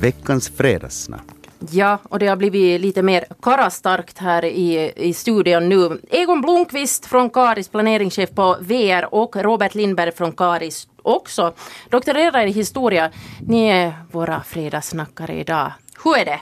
veckans 0.00 0.48
fredagssnack. 0.48 1.24
Ja, 1.70 1.98
och 2.02 2.18
det 2.18 2.26
har 2.26 2.36
blivit 2.36 2.80
lite 2.80 3.02
mer 3.02 3.24
karastarkt 3.42 4.18
här 4.18 4.44
i, 4.44 4.92
i 4.96 5.12
studion 5.12 5.68
nu. 5.68 6.00
Egon 6.10 6.40
Blomqvist 6.40 7.06
från 7.06 7.30
Karis, 7.30 7.68
planeringschef 7.68 8.30
på 8.30 8.56
VR 8.60 9.14
och 9.14 9.36
Robert 9.36 9.74
Lindberg 9.74 10.12
från 10.12 10.32
Karis 10.32 10.88
också. 11.02 11.52
Doktorerar 11.90 12.46
i 12.46 12.50
historia. 12.50 13.10
Ni 13.46 13.68
är 13.68 13.92
våra 14.10 14.42
fredagssnackare 14.42 15.40
idag. 15.40 15.72
Hur 16.04 16.18
är 16.18 16.24
det? 16.24 16.40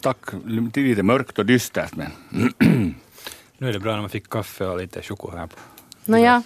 Tack. 0.00 0.18
Lite 0.74 1.02
mörkt 1.02 1.38
och 1.38 1.46
dystert 1.46 1.96
men 1.96 2.10
nu 3.58 3.68
är 3.68 3.72
det 3.72 3.78
bra 3.78 3.92
när 3.92 4.00
man 4.00 4.10
fick 4.10 4.28
kaffe 4.28 4.66
och 4.66 4.78
lite 4.78 5.02
choklad 5.02 5.38
här. 5.38 5.48
Nåja, 6.04 6.42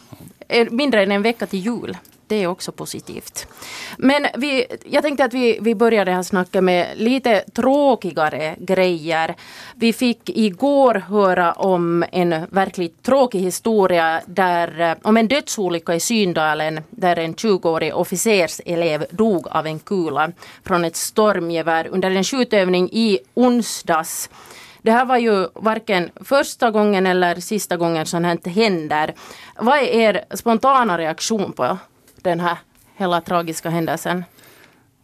mindre 0.71 1.03
än 1.03 1.13
en 1.13 1.23
vecka 1.23 1.47
till 1.47 1.59
jul. 1.59 1.97
Det 2.29 2.43
är 2.43 2.47
också 2.47 2.73
positivt. 2.73 3.47
Men 3.99 4.27
vi, 4.37 4.67
jag 4.85 5.03
tänkte 5.03 5.25
att 5.25 5.35
vi, 5.35 5.59
vi 5.61 5.75
börjar 5.75 6.05
det 6.05 6.13
här 6.13 6.23
snacket 6.23 6.65
med 6.65 6.87
lite 6.97 7.41
tråkigare 7.41 8.57
grejer. 8.59 9.35
Vi 9.75 9.93
fick 9.93 10.31
igår 10.31 10.95
höra 10.95 11.53
om 11.53 12.05
en 12.13 12.47
verkligt 12.51 13.03
tråkig 13.03 13.41
historia 13.41 14.21
där, 14.27 14.81
eh, 14.81 14.97
om 15.03 15.17
en 15.17 15.29
dödsolycka 15.29 15.95
i 15.95 16.01
Syndalen 16.01 16.81
där 16.91 17.17
en 17.17 17.35
20-årig 17.35 17.95
officerselev 17.95 19.07
dog 19.11 19.49
av 19.49 19.67
en 19.67 19.79
kula 19.79 20.33
från 20.65 20.85
ett 20.85 20.97
stormgevär 20.97 21.89
under 21.91 22.11
en 22.11 22.25
skjutövning 22.25 22.89
i 22.93 23.19
onsdags. 23.35 24.31
Det 24.83 24.93
här 24.93 25.05
var 25.05 25.17
ju 25.17 25.49
varken 25.55 26.11
första 26.25 26.71
gången 26.71 27.07
eller 27.07 27.35
sista 27.35 27.77
gången 27.77 28.07
sånt 28.07 28.27
här 28.27 28.51
händer. 28.51 29.15
Vad 29.59 29.79
är 29.79 29.83
er 29.83 30.25
spontana 30.35 30.99
reaktion 30.99 31.53
på 31.53 31.79
den 32.27 32.41
här 32.41 32.59
hela 32.97 33.21
tragiska 33.21 33.71
händelsen? 33.71 34.25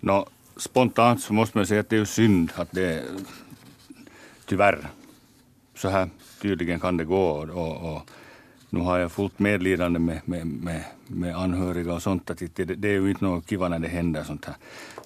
No, 0.00 0.26
spontant 0.56 1.22
så 1.22 1.32
måste 1.32 1.58
man 1.58 1.66
säga 1.66 1.80
att 1.80 1.88
det 1.88 1.96
är 1.96 2.04
synd 2.04 2.52
att 2.54 2.72
det 2.72 3.04
tyvärr 4.44 4.88
så 5.74 5.88
här 5.88 6.08
tydligen 6.42 6.80
kan 6.80 6.96
det 6.96 7.04
gå. 7.04 7.26
Och, 7.52 7.94
och, 7.94 8.10
nu 8.70 8.80
har 8.80 8.98
jag 8.98 9.12
fullt 9.12 9.38
medlidande 9.38 9.98
med, 9.98 10.20
med, 10.24 10.46
med, 10.46 10.84
med 11.06 11.36
anhöriga 11.36 11.94
och 11.94 12.02
sånt. 12.02 12.30
Att 12.30 12.38
det, 12.54 12.64
det 12.64 12.88
är 12.88 12.92
ju 12.92 13.10
inte 13.10 13.24
något 13.24 13.48
kiva 13.48 13.68
när 13.68 13.78
det 13.78 13.88
händer 13.88 14.24
sånt 14.24 14.44
här. 14.44 14.54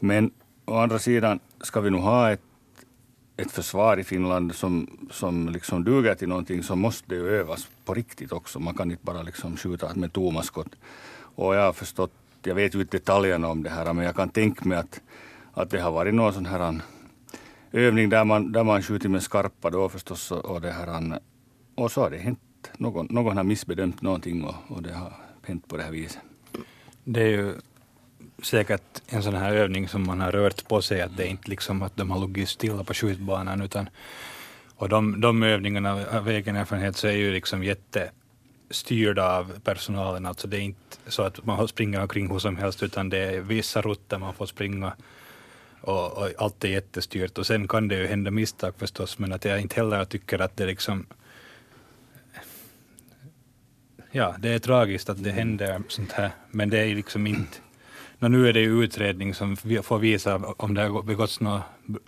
Men 0.01 0.31
å 0.65 0.79
andra 0.79 0.99
sidan 0.99 1.41
ska 1.61 1.81
vi 1.81 1.91
nu 1.91 1.99
ha 1.99 2.31
ett, 2.31 2.43
ett 3.37 3.53
försvar 3.53 3.97
i 3.97 4.05
Finland 4.05 4.55
som, 4.55 5.09
som 5.11 5.49
liksom 5.49 5.85
duger 5.85 6.15
till 6.15 6.29
någonting 6.29 6.63
så 6.63 6.77
måste 6.77 7.09
det 7.09 7.15
ju 7.15 7.29
övas 7.29 7.69
på 7.85 7.95
riktigt 7.95 8.33
också. 8.33 8.61
Man 8.61 8.75
kan 8.75 8.91
inte 8.91 9.05
bara 9.05 9.23
liksom 9.23 9.57
skjuta 9.57 9.95
med 9.95 10.13
tomma 10.13 10.43
skott. 10.43 10.77
Och 11.37 11.55
jag 11.55 11.63
har 11.63 11.73
förstått, 11.73 12.13
jag 12.43 12.55
vet 12.55 12.75
ju 12.75 12.81
inte 12.81 12.97
detaljerna 12.97 13.49
om 13.49 13.63
det 13.63 13.71
här, 13.71 13.93
men 13.93 14.05
jag 14.05 14.17
kan 14.17 14.29
tänka 14.29 14.65
mig 14.65 14.79
att, 14.79 15.01
att 15.53 15.71
det 15.71 15.81
har 15.81 15.91
varit 15.91 16.15
någon 16.15 16.33
sån 16.33 16.47
här 16.47 16.81
övning 17.73 18.09
där 18.09 18.25
man, 18.25 18.53
där 18.53 18.65
man 18.65 18.83
skjutit 18.83 19.11
med 19.11 19.23
skarpa 19.23 19.71
då 19.71 19.89
förstås 19.89 20.31
och 20.31 20.61
det 20.61 20.73
här, 20.73 21.19
och 21.75 21.93
så 21.93 22.01
har 22.01 22.11
det 22.11 22.19
hänt. 22.19 22.41
Någon, 22.79 23.07
någon 23.11 23.37
har 23.37 23.45
missbedömt 23.45 24.03
någonting 24.03 24.45
och, 24.45 24.55
och 24.69 24.83
det 24.83 24.93
har 24.93 25.13
hänt 25.43 25.69
på 25.69 25.77
det 25.77 25.83
här 25.83 25.91
viset. 25.91 26.19
Det 27.05 27.23
är 27.23 27.29
ju 27.29 27.55
säkert 28.43 29.03
en 29.09 29.23
sån 29.23 29.35
här 29.35 29.55
övning 29.55 29.89
som 29.89 30.07
man 30.07 30.21
har 30.21 30.33
rört 30.33 30.69
på 30.69 30.83
sig, 30.83 31.03
att 31.03 31.17
det 31.17 31.27
är 31.27 31.29
inte 31.29 31.51
liksom 31.51 31.83
att 31.83 31.97
de 31.97 32.11
har 32.11 32.29
legat 32.29 32.49
stilla 32.49 32.85
på 32.85 32.95
skjutbanan, 32.95 33.63
utan 33.63 33.89
och 34.77 34.89
de, 34.89 35.21
de 35.21 35.43
övningarna 35.43 36.07
av 36.13 36.29
egen 36.29 36.57
erfarenhet 36.57 36.97
så 36.97 37.07
är 37.07 37.13
ju 37.13 37.33
liksom 37.33 37.65
jätte 37.65 38.11
styrda 38.71 39.39
av 39.39 39.61
personalen. 39.65 40.27
Alltså 40.27 40.49
det 40.49 40.57
är 40.57 40.61
inte 40.61 40.97
så 41.07 41.23
att 41.23 41.47
man 41.47 41.69
springer 41.69 42.03
omkring 42.03 42.31
hur 42.31 42.39
som 42.39 42.57
helst, 42.57 42.83
utan 42.83 43.09
det 43.09 43.19
är 43.19 43.41
vissa 43.41 43.81
rutter 43.81 44.19
man 44.19 44.35
får 44.35 44.47
springa 44.47 44.93
och, 45.81 46.19
och 46.19 46.29
allt 46.39 46.65
är 46.65 46.69
jättestyrt. 46.69 47.39
Och 47.39 47.47
sen 47.47 47.69
kan 47.69 47.89
det 47.89 47.95
ju 47.95 48.07
hända 48.07 48.31
misstag 48.31 48.75
förstås, 48.79 49.19
men 49.19 49.33
att 49.33 49.45
jag 49.45 49.61
inte 49.61 49.77
heller 49.77 50.05
tycker 50.05 50.39
att 50.39 50.57
det 50.57 50.67
liksom 50.67 51.07
Ja, 54.11 54.35
det 54.39 54.49
är 54.49 54.59
tragiskt 54.59 55.09
att 55.09 55.25
det 55.25 55.31
händer 55.31 55.83
sånt 55.89 56.13
här, 56.13 56.31
men 56.51 56.71
det 56.71 56.79
är 56.79 56.95
liksom 56.95 57.27
inte... 57.27 57.59
No, 58.19 58.29
nu 58.29 58.49
är 58.49 58.53
det 58.53 58.61
ju 58.61 58.85
utredning 58.85 59.35
som 59.35 59.57
får 59.57 59.99
visa 59.99 60.37
om 60.37 60.75
det 60.75 60.83
har 60.83 61.03
begåtts 61.03 61.41
något 61.41 61.63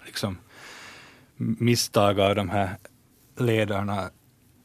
liksom, 0.07 0.39
misstag 1.37 2.21
av 2.21 2.35
de 2.35 2.49
här 2.49 2.71
ledarna. 3.37 4.11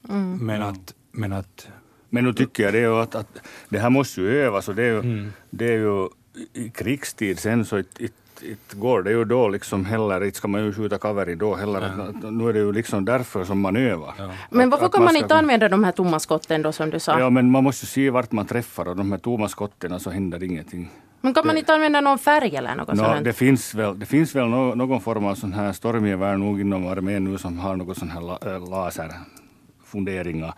Mm. 0.10 0.46
Men, 0.46 0.62
att, 0.62 0.94
men 1.12 1.34
att 1.34 1.68
men 2.14 2.24
nu 2.24 2.34
tycker 2.34 2.64
jag 2.64 2.74
det 2.74 2.80
är 2.80 3.02
att, 3.02 3.16
att 3.16 3.42
det 3.70 3.80
här 3.80 3.90
måste 3.90 4.22
ju 4.22 4.44
övas 4.44 4.70
och 4.70 4.76
det 4.76 4.84
är 4.84 4.92
ju, 4.92 5.00
mm. 5.00 5.34
det 5.50 5.66
är 5.66 5.78
ju 5.78 6.10
i 6.54 6.70
krigstid 6.70 7.40
sen 7.40 7.66
så 7.66 7.80
it, 7.80 8.00
it, 8.00 8.14
it 8.42 8.74
går 8.74 9.04
det 9.04 9.12
ju 9.12 9.26
då 9.26 9.50
liksom 9.50 9.86
heller, 9.86 10.24
inte 10.24 10.38
ska 10.38 10.48
man 10.48 10.66
ju 10.66 10.74
skjuta 10.74 10.98
kaveri 10.98 11.36
då 11.36 11.56
heller. 11.56 11.82
Ja. 11.82 12.30
Nu 12.30 12.50
är 12.50 12.54
det 12.54 12.60
ju 12.60 12.74
liksom 12.74 13.06
därför 13.06 13.44
som 13.44 13.60
man 13.60 13.76
övar. 13.76 14.14
Ja. 14.18 14.32
Men 14.50 14.70
varför 14.70 14.90
kan 14.90 15.04
man, 15.04 15.14
man 15.14 15.16
inte 15.16 15.36
använda 15.36 15.70
de 15.70 15.84
här 15.84 15.92
tomma 15.92 16.20
skotten 16.20 16.62
då 16.62 16.72
som 16.72 16.90
du 16.90 17.00
sa? 17.00 17.20
Ja 17.20 17.30
men 17.30 17.52
man 17.52 17.64
måste 17.64 17.86
se 17.86 18.10
vart 18.10 18.32
man 18.32 18.46
träffar 18.46 18.88
och 18.88 18.96
de 18.96 19.12
här 19.12 19.20
tomma 19.20 19.50
skotten 19.50 20.00
så 20.00 20.10
händer 20.10 20.44
ingenting. 20.44 20.90
Men 21.22 21.34
kan 21.34 21.48
man 21.48 21.58
inte 21.58 21.74
använda 21.74 22.02
någon 22.02 22.20
färg 22.20 22.56
eller 22.56 22.76
något 22.76 22.88
no, 22.88 22.96
sånt? 22.96 23.24
Det 23.24 23.34
finns 23.34 23.76
väl, 23.76 24.00
det 24.00 24.06
finns 24.06 24.36
väl 24.36 24.48
no, 24.48 24.76
någon 24.76 25.02
form 25.02 25.26
av 25.26 25.36
sån 25.36 25.54
här 25.54 25.74
stormgevär 25.74 26.38
nog 26.38 26.62
inom 26.62 26.88
armén 26.88 27.24
nu 27.24 27.38
som 27.38 27.60
har 27.60 27.76
något 27.76 27.98
sån 27.98 28.10
här 28.10 28.22
la, 28.22 28.40
äh, 28.46 28.70
laserfunderingar. 28.70 30.54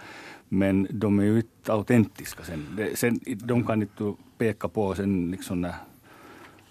Men 0.55 0.87
de 0.89 1.19
är 1.19 1.23
ju 1.23 1.35
inte 1.35 1.73
autentiska 1.73 2.43
sen. 2.43 2.67
Det, 2.77 2.99
sen 2.99 3.19
de 3.25 3.67
kan 3.67 3.81
inte 3.81 4.13
peka 4.37 4.67
på 4.67 4.95
sen 4.95 5.31
liksom 5.31 5.61
när, 5.61 5.73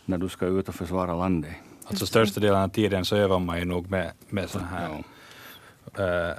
när 0.05 0.19
du 0.19 0.29
ska 0.29 0.47
ut 0.47 0.69
och 0.69 0.75
försvara 0.75 1.15
landet. 1.15 1.53
Alltså 1.87 2.07
största 2.07 2.41
delen 2.41 2.61
av 2.61 2.69
tiden 2.69 3.05
så 3.05 3.17
övar 3.17 3.39
man 3.39 3.59
ju 3.59 3.65
nog 3.65 3.91
med, 3.91 4.11
med 4.29 4.51
sådana 4.51 4.69
här 4.69 5.05
ja. 5.97 6.31
äh, 6.31 6.37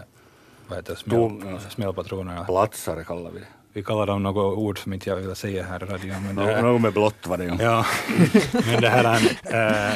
vad 0.67 0.78
heter 0.78 0.95
smäll, 0.95 1.41
ja. 1.45 1.59
smällpatroner. 1.69 2.44
Platsare 2.44 3.03
kallar 3.03 3.31
vi 3.31 3.39
det. 3.39 3.47
Vi 3.73 3.84
kallar 3.84 4.05
dem 4.05 4.23
något 4.23 4.57
ord 4.57 4.79
som 4.79 4.94
inte 4.94 5.09
jag 5.09 5.17
vill 5.17 5.35
säga 5.35 5.63
här 5.63 5.84
i 5.84 5.85
radion. 5.85 6.23
Men 6.23 6.35
det, 6.35 6.61
något 6.61 6.81
med 6.81 6.94
blått 6.94 7.28
var 7.28 7.38
det 7.38 7.44
ju. 7.44 7.55
Ja. 7.59 7.85
men 8.66 8.81
det 8.81 8.89
här, 8.89 9.16
äh, 9.44 9.94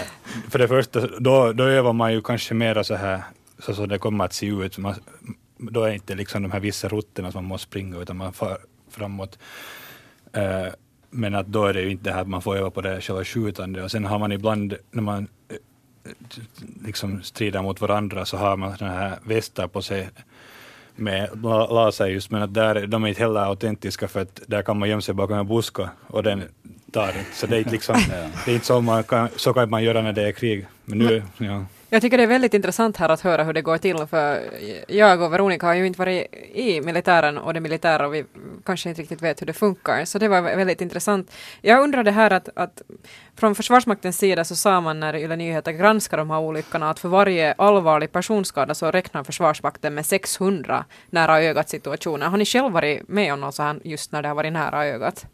för 0.49 0.59
det 0.59 0.67
första, 0.67 1.07
då, 1.19 1.53
då 1.53 1.63
övar 1.63 1.93
man 1.93 2.13
ju 2.13 2.21
kanske 2.21 2.53
mera 2.53 2.83
så 2.83 2.95
här, 2.95 3.23
så 3.59 3.73
som 3.73 3.87
det 3.87 3.97
kommer 3.97 4.25
att 4.25 4.33
se 4.33 4.45
ut. 4.45 4.77
Man, 4.77 4.95
då 5.59 5.83
är 5.83 5.91
inte 5.91 6.15
liksom 6.15 6.43
de 6.43 6.51
här 6.51 6.59
vissa 6.59 6.87
rutterna 6.87 7.31
som 7.31 7.43
man 7.43 7.49
måste 7.49 7.67
springa, 7.67 7.97
utan 7.97 8.17
man 8.17 8.33
far 8.33 8.57
framåt. 8.89 9.39
Uh, 10.37 10.73
men 11.09 11.35
att 11.35 11.47
då 11.47 11.65
är 11.65 11.73
det 11.73 11.81
ju 11.81 11.91
inte 11.91 12.03
det 12.03 12.13
här 12.13 12.21
att 12.21 12.27
man 12.27 12.41
får 12.41 12.57
öva 12.57 12.71
på 12.71 12.81
det 12.81 13.01
själva 13.01 13.23
skjutande. 13.23 13.83
Och 13.83 13.91
sen 13.91 14.05
har 14.05 14.19
man 14.19 14.31
ibland, 14.31 14.75
när 14.91 15.01
man 15.03 15.27
uh, 15.51 15.57
liksom 16.85 17.23
strider 17.23 17.61
mot 17.61 17.81
varandra, 17.81 18.25
så 18.25 18.37
har 18.37 18.57
man 18.57 18.77
sådana 18.77 18.95
här 18.95 19.19
västar 19.23 19.67
på 19.67 19.81
sig 19.81 20.09
med 20.95 21.43
laser 21.43 22.07
just, 22.07 22.31
men 22.31 22.41
att 22.41 22.53
där, 22.53 22.87
de 22.87 23.03
är 23.03 23.07
inte 23.07 23.21
heller 23.21 23.39
autentiska 23.39 24.07
för 24.07 24.21
att 24.21 24.41
där 24.47 24.61
kan 24.61 24.79
man 24.79 24.89
gömma 24.89 25.01
sig 25.01 25.13
bakom 25.13 25.37
en 25.37 25.47
buske 25.47 25.89
och 26.07 26.23
den 26.23 26.43
tar 26.91 27.07
det. 27.07 27.25
Så 27.33 27.47
det 27.47 27.55
är 27.55 27.59
inte, 27.59 27.71
liksom, 27.71 27.95
det 28.45 28.51
är 28.51 28.55
inte 28.55 28.65
så, 28.65 28.81
man 28.81 29.03
kan, 29.03 29.29
så 29.35 29.53
kan 29.53 29.69
man 29.69 29.83
göra 29.83 30.01
när 30.01 30.13
det 30.13 30.27
är 30.27 30.31
krig. 30.31 30.65
Men 30.85 30.97
nu, 30.97 31.23
ja. 31.37 31.65
Jag 31.91 32.01
tycker 32.01 32.17
det 32.17 32.23
är 32.23 32.27
väldigt 32.27 32.53
intressant 32.53 32.97
här 32.97 33.09
att 33.09 33.21
höra 33.21 33.43
hur 33.43 33.53
det 33.53 33.61
går 33.61 33.77
till, 33.77 34.05
för 34.07 34.41
jag 34.87 35.21
och 35.21 35.33
Veronica 35.33 35.65
har 35.65 35.73
ju 35.73 35.87
inte 35.87 35.99
varit 35.99 36.27
i 36.53 36.81
militären 36.81 37.37
och 37.37 37.53
det 37.53 37.59
militära 37.59 38.07
och 38.07 38.13
vi 38.13 38.25
kanske 38.65 38.89
inte 38.89 39.01
riktigt 39.01 39.21
vet 39.21 39.41
hur 39.41 39.47
det 39.47 39.53
funkar, 39.53 40.05
så 40.05 40.19
det 40.19 40.27
var 40.27 40.41
väldigt 40.41 40.81
intressant. 40.81 41.31
Jag 41.61 41.83
undrar 41.83 42.03
det 42.03 42.11
här 42.11 42.33
att, 42.33 42.49
att 42.55 42.81
från 43.35 43.55
Försvarsmaktens 43.55 44.17
sida 44.17 44.43
så 44.43 44.55
sa 44.55 44.81
man 44.81 44.99
när 44.99 45.15
Yle 45.15 45.35
Nyheter 45.35 45.71
granskade 45.71 46.21
de 46.21 46.29
här 46.29 46.39
olyckorna 46.39 46.89
att 46.89 46.99
för 46.99 47.09
varje 47.09 47.53
allvarlig 47.53 48.11
personskada 48.11 48.75
så 48.75 48.91
räknar 48.91 49.23
Försvarsmakten 49.23 49.93
med 49.93 50.05
600 50.05 50.85
nära 51.09 51.41
ögat 51.41 51.69
situationer. 51.69 52.25
Har 52.25 52.37
ni 52.37 52.45
själv 52.45 52.71
varit 52.71 53.07
med 53.07 53.33
om 53.33 53.41
något 53.41 53.55
så 53.55 53.63
här 53.63 53.79
just 53.83 54.11
när 54.11 54.21
det 54.21 54.27
har 54.27 54.35
varit 54.35 54.53
nära 54.53 54.85
ögat? 54.85 55.25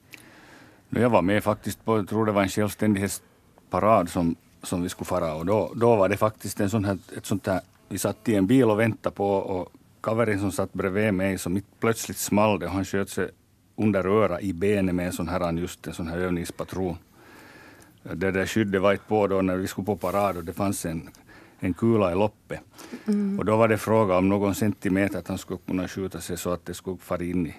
Jag 0.89 1.09
var 1.09 1.21
med 1.21 1.43
faktiskt 1.43 1.85
på, 1.85 1.97
jag 1.97 2.09
tror 2.09 2.25
det 2.25 2.31
var 2.31 2.41
en 2.41 2.49
självständighetsparad 2.49 4.09
som 4.09 4.35
som 4.65 4.83
vi 4.83 4.89
skulle 4.89 5.05
fara 5.05 5.33
och 5.33 5.45
då, 5.45 5.71
då 5.75 5.95
var 5.95 6.09
det 6.09 6.17
faktiskt 6.17 6.59
en 6.59 6.69
sån 6.69 6.85
här, 6.85 6.97
ett 7.17 7.25
sånt 7.25 7.47
här, 7.47 7.61
vi 7.89 7.97
satt 7.97 8.29
i 8.29 8.35
en 8.35 8.47
bil 8.47 8.63
och 8.63 8.79
väntade 8.79 9.15
på 9.15 9.27
och 9.27 9.71
kaverin 10.01 10.39
som 10.39 10.51
satt 10.51 10.73
bredvid 10.73 11.13
mig 11.13 11.37
så 11.37 11.49
mitt 11.49 11.79
plötsligt 11.79 12.17
small 12.17 12.59
det 12.59 12.65
och 12.65 12.71
han 12.71 12.85
sköt 12.85 13.09
sig 13.09 13.29
under 13.75 14.05
öra 14.05 14.41
i 14.41 14.53
benet 14.53 14.95
med 14.95 15.05
en 15.05 15.13
sån 15.13 15.27
här, 15.27 15.51
just 15.51 15.87
en 15.87 15.93
sån 15.93 16.07
här 16.07 16.17
övningspatron. 16.17 16.97
Det 18.03 18.31
där 18.31 18.45
skyddet 18.45 18.81
var 18.81 18.91
inte 18.91 19.05
på 19.05 19.27
då 19.27 19.41
när 19.41 19.55
vi 19.55 19.67
skulle 19.67 19.85
på 19.85 19.95
parad 19.95 20.37
och 20.37 20.43
det 20.43 20.53
fanns 20.53 20.85
en, 20.85 21.09
en 21.59 21.73
kula 21.73 22.11
i 22.11 22.15
loppet. 22.15 22.59
Mm. 23.07 23.39
Och 23.39 23.45
då 23.45 23.57
var 23.57 23.67
det 23.67 23.77
fråga 23.77 24.17
om 24.17 24.29
någon 24.29 24.55
centimeter 24.55 25.19
att 25.19 25.27
han 25.27 25.37
skulle 25.37 25.59
kunna 25.67 25.87
skjuta 25.87 26.21
sig 26.21 26.37
så 26.37 26.49
att 26.49 26.65
det 26.65 26.73
skulle 26.73 26.97
fara 26.97 27.23
in 27.23 27.47
i 27.47 27.55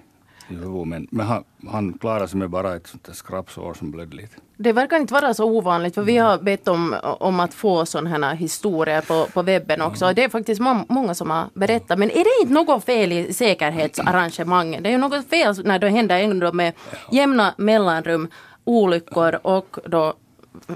i 0.49 0.55
huvudet. 0.55 0.89
Men, 0.89 1.07
men 1.11 1.27
han, 1.27 1.45
han 1.69 1.93
klarade 1.93 2.29
sig 2.29 2.39
med 2.39 2.51
bara 2.51 2.77
ett 2.77 2.87
sånt 2.87 3.05
där 3.05 3.13
skrapsår 3.13 3.75
som 3.75 3.91
blödde 3.91 4.17
lite. 4.17 4.37
Det 4.57 4.73
verkar 4.73 4.97
inte 4.97 5.15
vara 5.15 5.35
så 5.35 5.45
ovanligt 5.45 5.95
för 5.95 6.03
vi 6.03 6.17
har 6.17 6.39
bett 6.39 6.69
om, 6.69 6.97
om 7.03 7.41
att 7.41 7.55
få 7.55 7.87
sådana 7.87 8.29
här 8.29 8.35
historier 8.35 9.01
på, 9.01 9.27
på 9.33 9.43
webben 9.43 9.83
också. 9.83 10.05
Mm. 10.05 10.15
Det 10.15 10.25
är 10.25 10.29
faktiskt 10.29 10.61
må 10.61 10.85
många 10.89 11.15
som 11.15 11.31
har 11.31 11.45
berättat. 11.55 11.99
Men 11.99 12.11
är 12.11 12.25
det 12.25 12.43
inte 12.43 12.55
något 12.55 12.85
fel 12.85 13.13
i 13.13 13.33
säkerhetsarrangemangen? 13.33 14.83
Det 14.83 14.89
är 14.89 14.93
ju 14.93 14.99
något 14.99 15.31
fel 15.31 15.65
när 15.65 15.79
det 15.79 15.89
händer 15.89 16.19
ändå 16.19 16.53
med 16.53 16.73
jämna 17.13 17.55
mellanrum 17.59 18.29
olyckor 18.65 19.39
och 19.43 19.79
då 19.87 20.15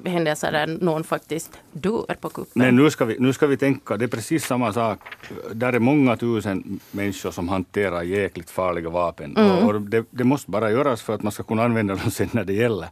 händelser 0.05 0.53
där 0.53 0.67
någon 0.67 1.05
faktiskt 1.05 1.51
dör 1.73 2.17
på 2.21 2.29
kuppen. 2.29 2.53
Nej, 2.55 2.73
nu 2.73 2.91
ska, 2.91 3.05
vi, 3.05 3.17
nu 3.19 3.33
ska 3.33 3.47
vi 3.47 3.57
tänka, 3.57 3.97
det 3.97 4.05
är 4.05 4.09
precis 4.09 4.45
samma 4.45 4.73
sak. 4.73 4.99
Där 5.53 5.73
är 5.73 5.79
många 5.79 6.17
tusen 6.17 6.81
människor 6.91 7.31
som 7.31 7.49
hanterar 7.49 8.03
jäkligt 8.03 8.51
farliga 8.51 8.91
vapen. 8.91 9.37
Mm. 9.37 9.67
Och 9.67 9.81
det, 9.81 10.05
det 10.11 10.25
måste 10.25 10.51
bara 10.51 10.71
göras 10.71 11.03
för 11.03 11.15
att 11.15 11.23
man 11.23 11.33
ska 11.33 11.43
kunna 11.43 11.65
använda 11.65 11.95
dem 11.95 12.11
sen 12.11 12.29
när 12.33 12.45
det 12.45 12.53
gäller. 12.53 12.89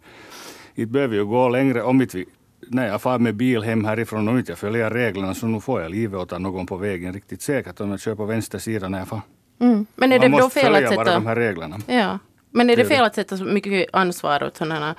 Det 0.75 0.87
behöver 0.87 1.17
ju 1.17 1.25
gå 1.25 1.49
längre. 1.49 1.83
Om 1.83 2.03
inte 2.03 2.17
vi, 2.17 2.27
när 2.69 2.87
jag 2.89 3.03
far 3.03 3.19
med 3.19 3.35
bil 3.35 3.63
hem 3.63 3.85
härifrån 3.85 4.29
och 4.29 4.39
inte 4.39 4.53
jag 4.53 4.59
följer 4.59 4.91
reglerna 4.91 5.35
så 5.35 5.47
nu 5.47 5.61
får 5.61 5.83
jag 5.83 5.91
livet 5.91 6.21
åt 6.21 6.41
någon 6.41 6.67
på 6.67 6.77
vägen 6.77 7.13
riktigt 7.13 7.43
säkert 7.43 7.81
om 7.81 7.91
jag 7.91 8.01
kör 8.01 8.15
på 8.15 8.25
vänster 8.25 8.59
sida 8.59 8.89
när 8.89 8.99
jag 8.99 9.09
far. 9.09 9.21
Mm. 9.61 9.87
Men 9.95 10.13
är 10.13 10.19
Man 10.19 10.31
det 10.31 10.37
då 10.37 10.43
måste 10.43 10.61
fel 10.61 10.75
att 10.75 10.83
följa 10.83 10.97
bara 10.97 11.05
de 11.05 11.11
sätta... 11.11 11.29
här 11.29 11.37
reglerna. 11.37 11.79
Ja. 11.87 12.19
Men 12.51 12.71
är 12.71 12.77
det 12.77 12.83
Det 12.83 12.87
är 12.87 12.97
fel 12.97 13.05
att 13.05 13.15
sätta 13.15 13.37
så 13.37 13.45
mycket 13.45 13.89
ansvar 13.93 14.43
åt 14.43 14.57
sådana 14.57 14.87
här 14.87 14.95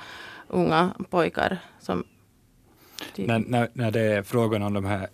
unga 0.50 0.90
pojkar 1.10 1.58
som... 1.80 2.04
typ- 3.14 3.26
När, 3.28 3.38
när, 3.38 3.68
när 3.72 3.90
det 3.90 4.00
är 4.00 4.22
frågan 4.22 4.62
om 4.62 4.74
de 4.74 4.84
här 4.84 5.08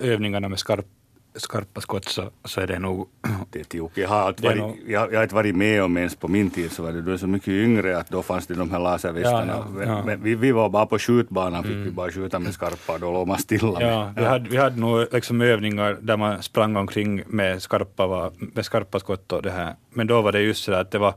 övningarna 0.00 0.48
med 0.48 0.58
skarp, 0.58 0.86
skarpa 1.34 1.80
skott 1.80 2.04
så, 2.04 2.30
så 2.44 2.60
är 2.60 2.66
det 2.66 2.78
nog... 2.78 3.08
Det 3.50 3.60
är 3.60 3.64
tokigt. 3.64 3.98
Jag 3.98 4.08
har, 4.08 4.16
alltid 4.20 4.44
Det 4.44 4.48
är 4.52 4.58
varit, 4.60 4.76
nog- 4.76 4.90
jag, 4.90 5.12
jag 5.12 5.18
har 5.18 5.22
inte 5.22 5.34
varit 5.34 5.56
med 5.56 5.82
om 5.82 5.96
ens 5.96 6.16
på 6.16 6.28
min 6.28 6.50
tid 6.50 6.72
så 6.72 6.82
var 6.82 6.92
det, 6.92 7.02
du 7.02 7.12
är 7.12 7.16
så 7.16 7.26
mycket 7.26 7.48
yngre 7.48 7.98
att 7.98 8.08
då 8.10 8.22
fanns 8.22 8.46
det 8.46 8.54
de 8.54 8.70
här 8.70 8.78
laservästarna. 8.78 9.52
Ja, 9.52 9.66
ja, 9.82 9.86
ja. 9.86 10.02
Men 10.04 10.22
Vi, 10.22 10.34
vi 10.34 10.52
var 10.52 10.68
bara 10.68 10.86
på 10.86 10.98
skjutbanan, 10.98 11.62
fick 11.62 11.76
vi 11.76 11.90
bara 11.90 12.10
skjuta 12.10 12.38
med 12.38 12.54
skarpa 12.54 12.92
och 12.92 13.00
då 13.00 13.12
låg 13.12 13.28
man 13.28 13.38
stilla. 13.38 13.82
Ja, 13.82 14.12
vi, 14.16 14.24
hade, 14.24 14.50
vi 14.50 14.56
hade 14.56 14.80
nog 14.80 15.06
liksom 15.12 15.40
övningar 15.40 15.98
där 16.00 16.16
man 16.16 16.42
sprang 16.42 16.76
omkring 16.76 17.22
med 17.26 17.62
skarpa, 17.62 18.30
med 18.38 18.64
skarpa 18.64 19.00
skott 19.00 19.32
och 19.32 19.42
det 19.42 19.50
här. 19.50 19.74
Men 19.90 20.06
då 20.06 20.22
var 20.22 20.32
det 20.32 20.40
just 20.40 20.64
så 20.64 20.72
att 20.72 20.90
det 20.90 20.98
var 20.98 21.14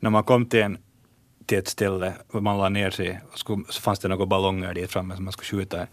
när 0.00 0.10
man 0.10 0.24
kom 0.24 0.46
till, 0.46 0.62
en, 0.62 0.78
till 1.46 1.58
ett 1.58 1.68
ställe 1.68 2.12
man 2.30 2.58
la 2.58 2.68
ner 2.68 2.90
sig 2.90 3.20
och 3.32 3.38
skulle, 3.38 3.64
så 3.68 3.80
fanns 3.80 3.98
det 3.98 4.08
några 4.08 4.26
ballonger 4.26 4.74
dit 4.74 4.90
framme 4.90 5.14
som 5.14 5.24
man 5.24 5.32
skulle 5.32 5.46
skjuta. 5.46 5.86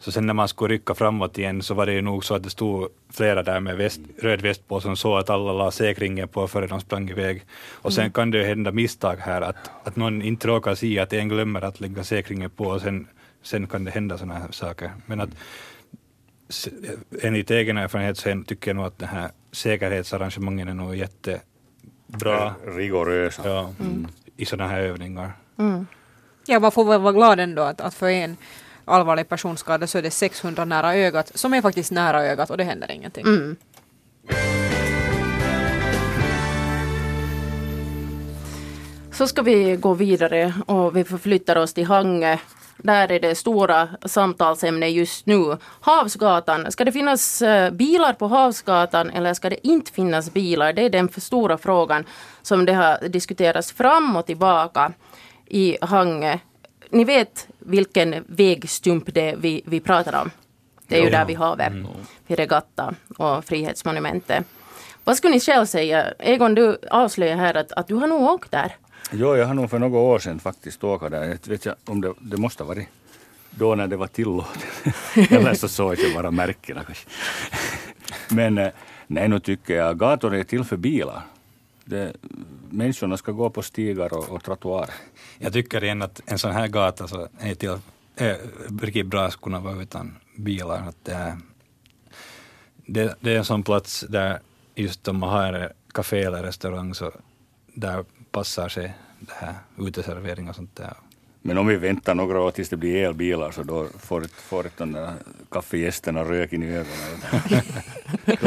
Så 0.00 0.12
sen 0.12 0.26
när 0.26 0.34
man 0.34 0.48
skulle 0.48 0.74
rycka 0.74 0.94
framåt 0.94 1.38
igen 1.38 1.62
så 1.62 1.74
var 1.74 1.86
det 1.86 1.92
ju 1.92 2.02
nog 2.02 2.24
så 2.24 2.34
att 2.34 2.42
det 2.42 2.50
stod 2.50 2.88
flera 3.10 3.42
där 3.42 3.60
med 3.60 3.76
väst, 3.76 4.00
röd 4.18 4.40
väst 4.40 4.68
på 4.68 4.80
som 4.80 4.96
såg 4.96 5.18
att 5.18 5.30
alla 5.30 5.52
la 5.52 5.70
säkringen 5.70 6.28
på 6.28 6.48
före 6.48 6.66
de 6.66 6.80
sprang 6.80 7.10
iväg. 7.10 7.42
Och 7.72 7.92
sen 7.92 8.12
kan 8.12 8.30
det 8.30 8.38
ju 8.38 8.44
hända 8.44 8.72
misstag 8.72 9.16
här 9.16 9.40
att, 9.40 9.70
att 9.84 9.96
någon 9.96 10.22
inte 10.22 10.48
råkar 10.48 10.74
se 10.74 10.98
att 10.98 11.12
en 11.12 11.28
glömmer 11.28 11.62
att 11.62 11.80
lägga 11.80 12.04
säkringen 12.04 12.50
på 12.50 12.64
och 12.64 12.80
sen, 12.80 13.06
sen 13.42 13.66
kan 13.66 13.84
det 13.84 13.90
hända 13.90 14.18
sådana 14.18 14.34
här 14.34 14.50
saker. 14.50 14.90
Men 15.06 15.20
att 15.20 15.30
enligt 17.22 17.50
egen 17.50 17.76
erfarenhet 17.76 18.18
så 18.18 18.42
tycker 18.46 18.70
jag 18.70 18.76
nog 18.76 18.86
att 18.86 18.98
det 18.98 19.06
här 19.06 19.30
säkerhetsarrangemangen 19.52 20.68
är 20.68 20.74
nog 20.74 20.96
jättebra 20.96 22.54
Rigorösa. 22.66 23.48
ja, 23.48 23.72
i 24.38 24.44
sådana 24.44 24.70
här 24.70 24.80
övningar. 24.80 25.32
Mm. 25.58 25.86
Ja, 26.46 26.60
man 26.60 26.72
får 26.72 26.84
väl 26.84 27.00
vara 27.00 27.12
glad 27.12 27.40
ändå 27.40 27.62
att, 27.62 27.80
att 27.80 27.94
för 27.94 28.08
en 28.08 28.36
allvarlig 28.84 29.28
personskada 29.28 29.86
så 29.86 29.98
är 29.98 30.02
det 30.02 30.10
600 30.10 30.64
nära 30.64 30.94
ögat, 30.96 31.30
som 31.34 31.54
är 31.54 31.62
faktiskt 31.62 31.92
nära 31.92 32.24
ögat 32.24 32.50
och 32.50 32.56
det 32.56 32.64
händer 32.64 32.90
ingenting. 32.90 33.26
Mm. 33.26 33.56
Så 39.12 39.26
ska 39.26 39.42
vi 39.42 39.76
gå 39.76 39.94
vidare 39.94 40.54
och 40.66 40.96
vi 40.96 41.04
förflyttar 41.04 41.56
oss 41.56 41.74
till 41.74 41.86
Hangö. 41.86 42.38
Där 42.82 43.12
är 43.12 43.20
det 43.20 43.34
stora 43.34 43.88
samtalsämne 44.04 44.88
just 44.88 45.26
nu. 45.26 45.56
Havsgatan. 45.80 46.72
Ska 46.72 46.84
det 46.84 46.92
finnas 46.92 47.42
eh, 47.42 47.70
bilar 47.70 48.12
på 48.12 48.26
Havsgatan 48.26 49.10
eller 49.10 49.34
ska 49.34 49.50
det 49.50 49.66
inte 49.66 49.92
finnas 49.92 50.32
bilar? 50.32 50.72
Det 50.72 50.82
är 50.82 50.90
den 50.90 51.08
stora 51.16 51.58
frågan 51.58 52.04
som 52.42 52.64
det 52.64 52.72
har 52.72 53.08
diskuterats 53.08 53.72
fram 53.72 54.16
och 54.16 54.26
tillbaka 54.26 54.92
i 55.46 55.76
Hangö. 55.80 56.38
Ni 56.90 57.04
vet 57.04 57.48
vilken 57.58 58.24
vägstump 58.26 59.14
det 59.14 59.30
är 59.30 59.36
vi, 59.36 59.62
vi 59.64 59.80
pratar 59.80 60.20
om? 60.20 60.30
Det 60.88 60.98
är 60.98 61.04
ju 61.04 61.10
där 61.10 61.24
vid 61.24 61.36
havet, 61.36 61.72
vid 62.26 62.38
Regatta 62.38 62.94
och 63.18 63.44
Frihetsmonumentet. 63.44 64.44
Vad 65.04 65.16
skulle 65.16 65.34
ni 65.34 65.40
själv 65.40 65.66
säga? 65.66 66.12
Egon, 66.18 66.54
du 66.54 66.78
avslöjar 66.90 67.36
här 67.36 67.54
att, 67.54 67.72
att 67.72 67.88
du 67.88 67.94
har 67.94 68.06
nog 68.06 68.22
åkt 68.22 68.50
där. 68.50 68.76
Jo, 69.10 69.36
jag 69.36 69.46
har 69.46 69.54
nog 69.54 69.70
för 69.70 69.78
några 69.78 69.98
år 69.98 70.18
sedan 70.18 70.40
faktiskt 70.40 70.84
åkat 70.84 71.10
där. 71.10 71.24
Jag 71.24 71.48
vet 71.48 71.64
jag 71.64 71.74
om 71.84 72.00
det, 72.00 72.14
det 72.20 72.36
måste 72.36 72.62
ha 72.62 72.68
varit 72.68 72.88
då 73.50 73.74
när 73.74 73.86
det 73.86 73.96
var 73.96 74.06
tillåtet. 74.06 74.64
Eller 75.30 75.54
så 75.54 75.68
såg 75.68 75.98
jag 75.98 76.14
bara 76.14 76.30
märkena 76.30 76.84
kanske. 76.84 77.08
Men 78.28 78.58
eh, 78.58 78.68
nej, 79.06 79.28
nu 79.28 79.40
tycker 79.40 79.76
jag 79.76 79.98
gator 79.98 80.34
är 80.34 80.44
till 80.44 80.64
för 80.64 80.76
bilar. 80.76 81.22
Det, 81.84 82.12
människorna 82.70 83.16
ska 83.16 83.32
gå 83.32 83.50
på 83.50 83.62
stigar 83.62 84.14
och, 84.14 84.28
och 84.28 84.44
trottoarer. 84.44 84.94
Jag 85.38 85.52
tycker 85.52 85.84
igen 85.84 86.02
att 86.02 86.20
en 86.26 86.38
sån 86.38 86.52
här 86.52 86.68
gata 86.68 87.08
så 87.08 87.28
är, 87.38 87.54
till, 87.54 87.78
är 88.16 88.36
riktigt 88.80 89.06
bra 89.06 89.24
att 89.24 89.40
kunna 89.40 89.60
vara 89.60 89.82
utan 89.82 90.16
bilar. 90.36 90.88
Att 90.88 91.04
det, 91.04 91.12
är, 91.12 91.36
det, 92.86 93.16
det 93.20 93.32
är 93.32 93.38
en 93.38 93.44
sån 93.44 93.62
plats 93.62 94.04
där 94.08 94.38
just 94.74 95.08
om 95.08 95.18
man 95.18 95.28
har 95.28 95.72
café 95.92 96.22
eller 96.22 96.42
restaurang 96.42 96.94
så 96.94 97.12
där 97.74 98.04
passar 98.38 98.68
sig 98.68 98.94
det 99.20 99.32
här 99.36 99.54
uteservering 99.78 100.48
och 100.48 100.54
sånt 100.54 100.76
där. 100.76 100.92
Men 101.42 101.58
om 101.58 101.66
vi 101.66 101.76
väntar 101.76 102.14
några 102.14 102.40
år 102.40 102.50
tills 102.50 102.68
det 102.68 102.76
blir 102.76 102.96
elbilar 102.96 103.50
så 103.50 103.62
då 103.62 103.86
får, 103.98 104.20
får 104.36 104.64
inte 104.64 104.76
de 104.78 104.92
där 104.92 105.12
kaffegästerna 105.50 106.24
röken 106.24 106.62
i 106.62 106.66
ögonen. 106.66 107.62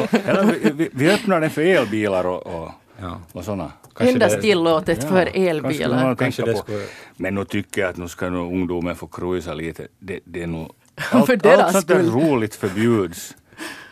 Eller 0.25 0.43
vi, 0.43 0.71
vi, 0.71 0.89
vi 0.93 1.11
öppnar 1.11 1.41
den 1.41 1.49
för 1.49 1.61
elbilar 1.61 2.25
och, 2.25 2.47
och, 2.63 2.71
Ja. 2.99 3.21
och 3.31 3.45
sådana. 3.45 3.71
Kanske 3.95 4.13
Endast 4.13 4.41
tillåtet 4.41 5.03
för 5.03 5.25
kanske 5.25 5.49
elbilar. 5.49 6.15
Kanske 6.15 6.43
på. 6.43 6.57
skulle- 6.57 6.85
Men 7.17 7.35
nu 7.35 7.45
tycker 7.45 7.81
jag 7.81 7.89
att 7.89 7.97
nu 7.97 8.07
ska 8.07 8.29
nog 8.29 8.53
ungdomen 8.53 8.95
få 8.95 9.07
cruisa 9.07 9.53
lite. 9.53 9.88
Det, 9.99 10.19
det 10.25 10.43
är 10.43 10.47
nog... 10.47 10.71
För 10.97 11.17
Allt, 11.17 11.43
deras 11.43 11.61
allt 11.61 11.71
sånt 11.71 11.88
där 11.88 12.03
roligt 12.03 12.55
förbjuds. 12.55 13.35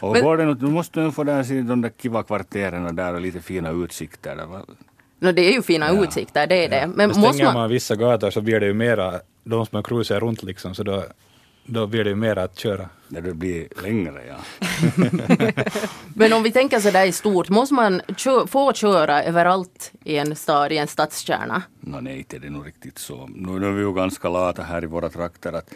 Och 0.01 0.11
Men- 0.13 0.23
går 0.23 0.37
det 0.37 0.55
du 0.55 0.65
måste 0.65 0.99
nog 0.99 1.13
få 1.15 1.23
där 1.23 1.43
se 1.43 1.61
de 1.61 1.81
där 1.81 1.91
kiva 2.01 2.23
kvarteren 2.23 2.85
och 2.85 2.93
där 2.95 3.13
och 3.13 3.21
lite 3.21 3.41
fina 3.41 3.69
utsikter. 3.69 4.35
Där. 4.35 4.47
No, 5.19 5.31
det 5.31 5.41
är 5.41 5.51
ju 5.53 5.61
fina 5.61 5.91
utsikter, 6.03 6.47
det 6.47 6.65
är 6.65 6.69
det. 6.69 6.87
Men 6.87 6.95
Men 6.95 7.07
måste 7.07 7.21
stänger 7.33 7.43
man... 7.45 7.53
man... 7.53 7.69
vissa 7.69 7.95
gator 7.95 8.29
så 8.31 8.41
blir 8.41 8.59
det 8.59 8.65
ju 8.65 8.73
mera, 8.73 9.19
de 9.43 9.65
som 9.65 9.83
cruisar 9.83 10.19
runt 10.19 10.43
liksom, 10.43 10.75
så 10.75 10.83
då, 10.83 11.03
då 11.65 11.87
blir 11.87 12.03
det 12.03 12.09
ju 12.09 12.15
mera 12.15 12.43
att 12.43 12.57
köra. 12.59 12.89
När 13.07 13.21
det 13.21 13.33
blir 13.33 13.67
längre, 13.83 14.21
ja. 14.27 14.35
Men 16.15 16.33
om 16.33 16.43
vi 16.43 16.51
tänker 16.51 16.79
så 16.79 16.91
där 16.91 17.05
i 17.05 17.11
stort, 17.11 17.49
måste 17.49 17.73
man 17.73 18.01
kö- 18.17 18.47
få 18.47 18.73
köra 18.73 19.23
överallt 19.23 19.91
i 20.03 20.17
en 20.17 20.35
stad, 20.35 20.71
i 20.71 20.77
en 20.77 20.87
stadskärna? 20.87 21.61
Nå, 21.79 21.99
nej, 22.01 22.25
det 22.29 22.37
är 22.47 22.49
nog 22.49 22.67
riktigt 22.67 22.97
så. 22.97 23.29
Nu, 23.35 23.59
nu 23.59 23.67
är 23.67 23.71
vi 23.71 23.81
ju 23.81 23.93
ganska 23.93 24.29
lata 24.29 24.61
här 24.63 24.83
i 24.83 24.87
våra 24.87 25.09
trakter 25.09 25.53
att, 25.53 25.73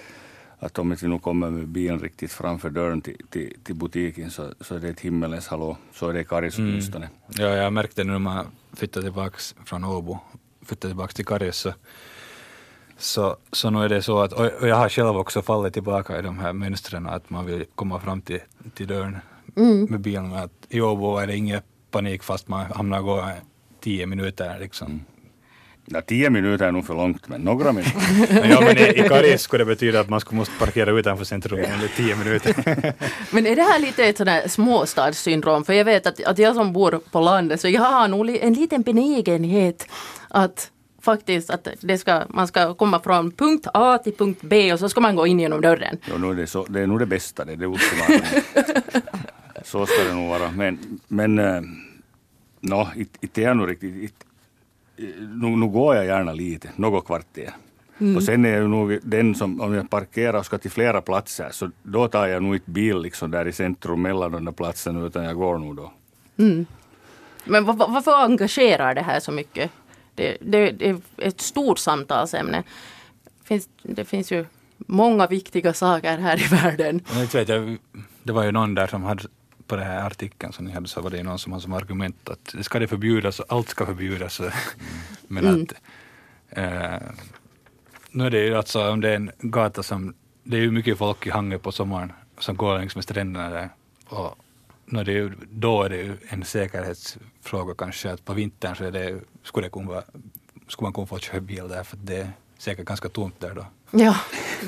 att 0.65 0.79
om 0.79 0.91
inte 0.91 1.05
vi 1.05 1.12
nu 1.12 1.20
kommer 1.20 1.50
med 1.50 1.67
bilen 1.67 2.00
riktigt 2.00 2.32
framför 2.32 2.70
dörren 2.70 3.01
till, 3.01 3.17
till, 3.29 3.53
till 3.63 3.75
butiken 3.75 4.32
så, 4.32 4.53
så 4.62 4.75
är 4.75 4.79
det 4.79 4.89
ett 4.89 5.00
himmelens 5.00 5.48
hallå. 5.48 5.77
Så 5.93 6.10
är 6.10 6.13
det 6.13 6.20
i 6.20 6.24
Karis 6.24 6.58
åtminstone. 6.58 7.10
Ja, 7.27 7.48
jag 7.48 7.74
märkte 7.74 8.03
nu 8.03 8.12
när 8.12 8.20
man 8.20 8.46
flyttade 8.74 9.05
tillbaka 9.05 9.38
från 9.65 9.84
Åbo, 9.84 10.20
flyttade 10.65 10.91
tillbaka 10.91 11.13
till 11.13 11.25
Karius, 11.25 11.58
så, 11.58 11.74
så, 12.98 13.38
så 13.51 13.70
nu 13.70 13.84
är 13.84 13.89
det 13.89 14.01
så 14.01 14.20
att, 14.20 14.34
och 14.34 14.67
jag 14.67 14.75
har 14.75 14.89
själv 14.89 15.17
också 15.17 15.41
fallit 15.41 15.74
tillbaka 15.74 16.20
i 16.20 16.22
de 16.22 16.39
här 16.39 16.53
mönstren, 16.53 17.08
att 17.08 17.29
man 17.29 17.46
vill 17.46 17.65
komma 17.75 18.00
fram 18.00 18.22
till, 18.22 18.39
till 18.74 18.88
dörren 18.88 19.17
med 19.89 20.00
bilen. 20.00 20.34
Att 20.34 20.51
I 20.70 20.82
Åbo 20.82 21.17
är 21.17 21.27
det 21.27 21.36
ingen 21.36 21.62
panik 21.91 22.24
fast 22.24 22.48
man 22.48 22.65
hamnar 22.65 23.01
gå 23.01 23.29
tio 23.79 24.05
minuter 24.05 24.60
liksom. 24.60 25.01
Ja, 25.94 26.02
tio 26.02 26.30
minuter 26.30 26.68
är 26.68 26.72
nog 26.72 26.86
för 26.86 26.94
långt, 26.94 27.28
men 27.28 27.42
några 27.42 27.72
minuter. 27.72 28.50
Ja, 28.50 28.62
men 28.62 28.78
i, 28.78 28.82
i 28.82 29.10
Karis 29.10 29.42
skulle 29.42 29.63
det 29.63 29.68
betyda 29.68 30.00
att 30.00 30.10
man 30.10 30.20
skulle 30.20 30.38
måste 30.38 30.54
parkera 30.60 30.92
utanför 30.92 31.25
centrum 31.25 31.60
under 31.60 31.88
tio 31.88 32.16
minuter. 32.16 32.56
Men 33.32 33.48
är 33.48 33.56
det 33.56 33.62
här 33.62 33.80
lite 33.80 34.06
ett 34.06 34.18
sådär 34.18 34.48
småstadssyndrom? 34.48 35.66
För 35.66 35.74
jag 35.74 35.86
vet 35.86 36.08
att, 36.08 36.24
att 36.24 36.38
jag 36.40 36.56
som 36.56 36.74
bor 36.74 37.02
på 37.12 37.20
landet, 37.20 37.62
så 37.62 37.70
jag 37.70 37.82
har 37.82 38.08
nog 38.08 38.30
en 38.30 38.54
liten 38.54 38.82
benägenhet 38.82 39.88
att 40.28 40.72
faktiskt 41.02 41.50
att 41.50 41.68
det 41.80 41.98
ska, 41.98 42.24
man 42.30 42.48
ska 42.48 42.74
komma 42.74 43.00
från 43.00 43.32
punkt 43.32 43.68
A 43.74 43.98
till 43.98 44.13
punkt 44.13 44.40
B 44.42 44.74
och 44.74 44.80
så 44.80 44.90
ska 44.90 45.02
man 45.02 45.16
gå 45.16 45.28
in 45.28 45.40
genom 45.40 45.62
dörren. 45.62 45.98
Jo, 46.06 46.18
nu 46.18 46.30
är 46.30 46.36
det, 46.36 46.48
så, 46.48 46.66
det 46.70 46.82
är 46.82 46.88
nog 46.88 47.00
det 47.00 47.06
bästa, 47.06 47.46
det 47.46 47.52
är 47.52 47.58
det 47.58 47.66
ultimata. 47.66 48.25
så 49.63 49.86
ska 49.86 50.04
det 50.04 50.13
nog 50.13 50.30
vara. 50.30 50.52
Men, 50.52 51.00
men 51.08 51.40
äh, 51.40 51.62
no, 52.60 52.88
inte 53.22 53.42
är 53.42 53.46
jag 53.46 53.58
nog 53.58 53.70
riktigt... 53.70 54.16
Nu, 55.19 55.48
nu 55.48 55.67
går 55.67 55.95
jag 55.95 56.05
gärna 56.05 56.33
lite, 56.33 56.69
något 56.75 57.05
kvarter. 57.05 57.53
Och 58.15 58.24
sen 58.24 58.45
är 58.45 58.50
jag 58.50 58.62
ju 58.62 58.67
nog 58.67 59.00
den 59.03 59.36
som, 59.36 59.62
om 59.62 59.74
jag 59.74 59.89
parkerar 59.89 60.39
och 60.39 60.45
ska 60.45 60.57
till 60.57 60.72
flera 60.72 61.01
platser, 61.01 61.50
så 61.51 61.69
då 61.83 62.07
tar 62.07 62.27
jag 62.27 62.43
nog 62.43 62.55
inte 62.55 62.72
bil 62.72 62.98
liksom 62.98 63.31
där 63.31 63.48
i 63.48 63.51
centrum 63.51 64.01
mellan 64.01 64.31
de 64.31 64.45
där 64.45 64.51
platserna, 64.51 65.05
utan 65.05 65.24
jag 65.24 65.36
går 65.36 65.57
nog 65.57 65.75
då. 65.75 65.91
Men 67.45 67.65
var, 67.65 67.74
varför 67.74 68.24
engagerar 68.24 68.95
det 68.95 69.01
här 69.01 69.19
så 69.19 69.31
mycket? 69.31 69.72
Det, 70.15 70.38
det, 70.41 70.72
det 70.72 70.89
är 70.89 70.98
ett 71.17 71.41
stort 71.41 71.79
samtalsämne. 71.79 72.63
Finns, 73.43 73.69
det 73.83 74.05
finns 74.05 74.31
ju 74.31 74.45
många 74.77 75.27
viktiga 75.27 75.74
saker 75.74 76.17
här 76.17 76.41
i 76.41 76.48
världen. 76.55 77.01
Men 77.13 77.22
inte 77.22 77.38
vet 77.38 77.50
jag, 77.50 77.77
det 78.24 78.33
var 78.33 78.43
ju 78.43 78.51
någon 78.51 78.75
där 78.75 78.88
som 78.88 79.03
hade 79.03 79.24
på 79.74 79.77
den 79.77 79.88
här 79.88 80.06
artikeln 80.08 80.53
som 80.53 80.65
ni 80.65 80.72
hade 80.72 80.88
så 80.88 81.01
var 81.01 81.10
det 81.10 81.24
någon 81.24 81.39
som 81.39 81.51
hade 81.51 81.63
som 81.63 81.74
argument 81.74 82.30
att 82.30 82.53
det 82.53 82.63
ska 82.63 82.80
det 82.80 82.88
förbjudas 82.88 83.39
och 83.39 83.46
allt 83.50 83.70
ska 83.70 83.86
förbjudas. 83.86 84.42
Men 85.27 85.48
att 85.48 85.74
eh, 86.50 87.01
nu 88.12 88.25
är 88.25 88.30
det 88.32 88.46
ju 88.46 88.56
alltså 88.56 88.89
om 88.92 89.01
det 89.01 89.10
är 89.10 89.15
en 89.15 89.32
gata 89.39 89.84
som, 89.84 90.13
det 90.44 90.58
är 90.58 90.62
ju 90.62 90.72
mycket 90.72 90.98
folk 90.98 91.27
i 91.27 91.30
Hangö 91.30 91.58
på 91.58 91.72
sommaren 91.72 92.13
som 92.38 92.58
går 92.58 92.77
längs 92.77 92.96
med 92.96 93.03
stränderna 93.03 93.50
där. 93.50 93.70
Och 94.06 94.36
nu 94.86 95.00
är 95.00 95.03
det 95.03 95.12
ju, 95.12 95.32
då 95.51 95.84
är 95.84 95.89
det 95.89 95.98
ju 95.98 96.18
en 96.30 96.44
säkerhetsfråga 96.44 97.74
kanske, 97.77 98.12
att 98.12 98.25
på 98.25 98.34
vintern 98.34 98.75
så 98.75 98.84
är 98.84 98.92
det, 98.92 99.20
skulle, 99.44 99.68
det 99.68 99.72
kunna 99.72 99.88
vara, 99.88 100.03
skulle 100.68 100.86
man 100.86 100.94
kunna 100.94 101.08
få 101.08 101.20
köra 101.20 101.42
bil 101.42 101.68
där 101.68 101.84
för 101.84 101.98
det 101.98 102.18
är 102.18 102.32
säkert 102.58 102.86
ganska 102.86 103.10
tomt 103.10 103.39
där 103.39 103.56
då. 103.56 103.65
Ja. 103.96 104.16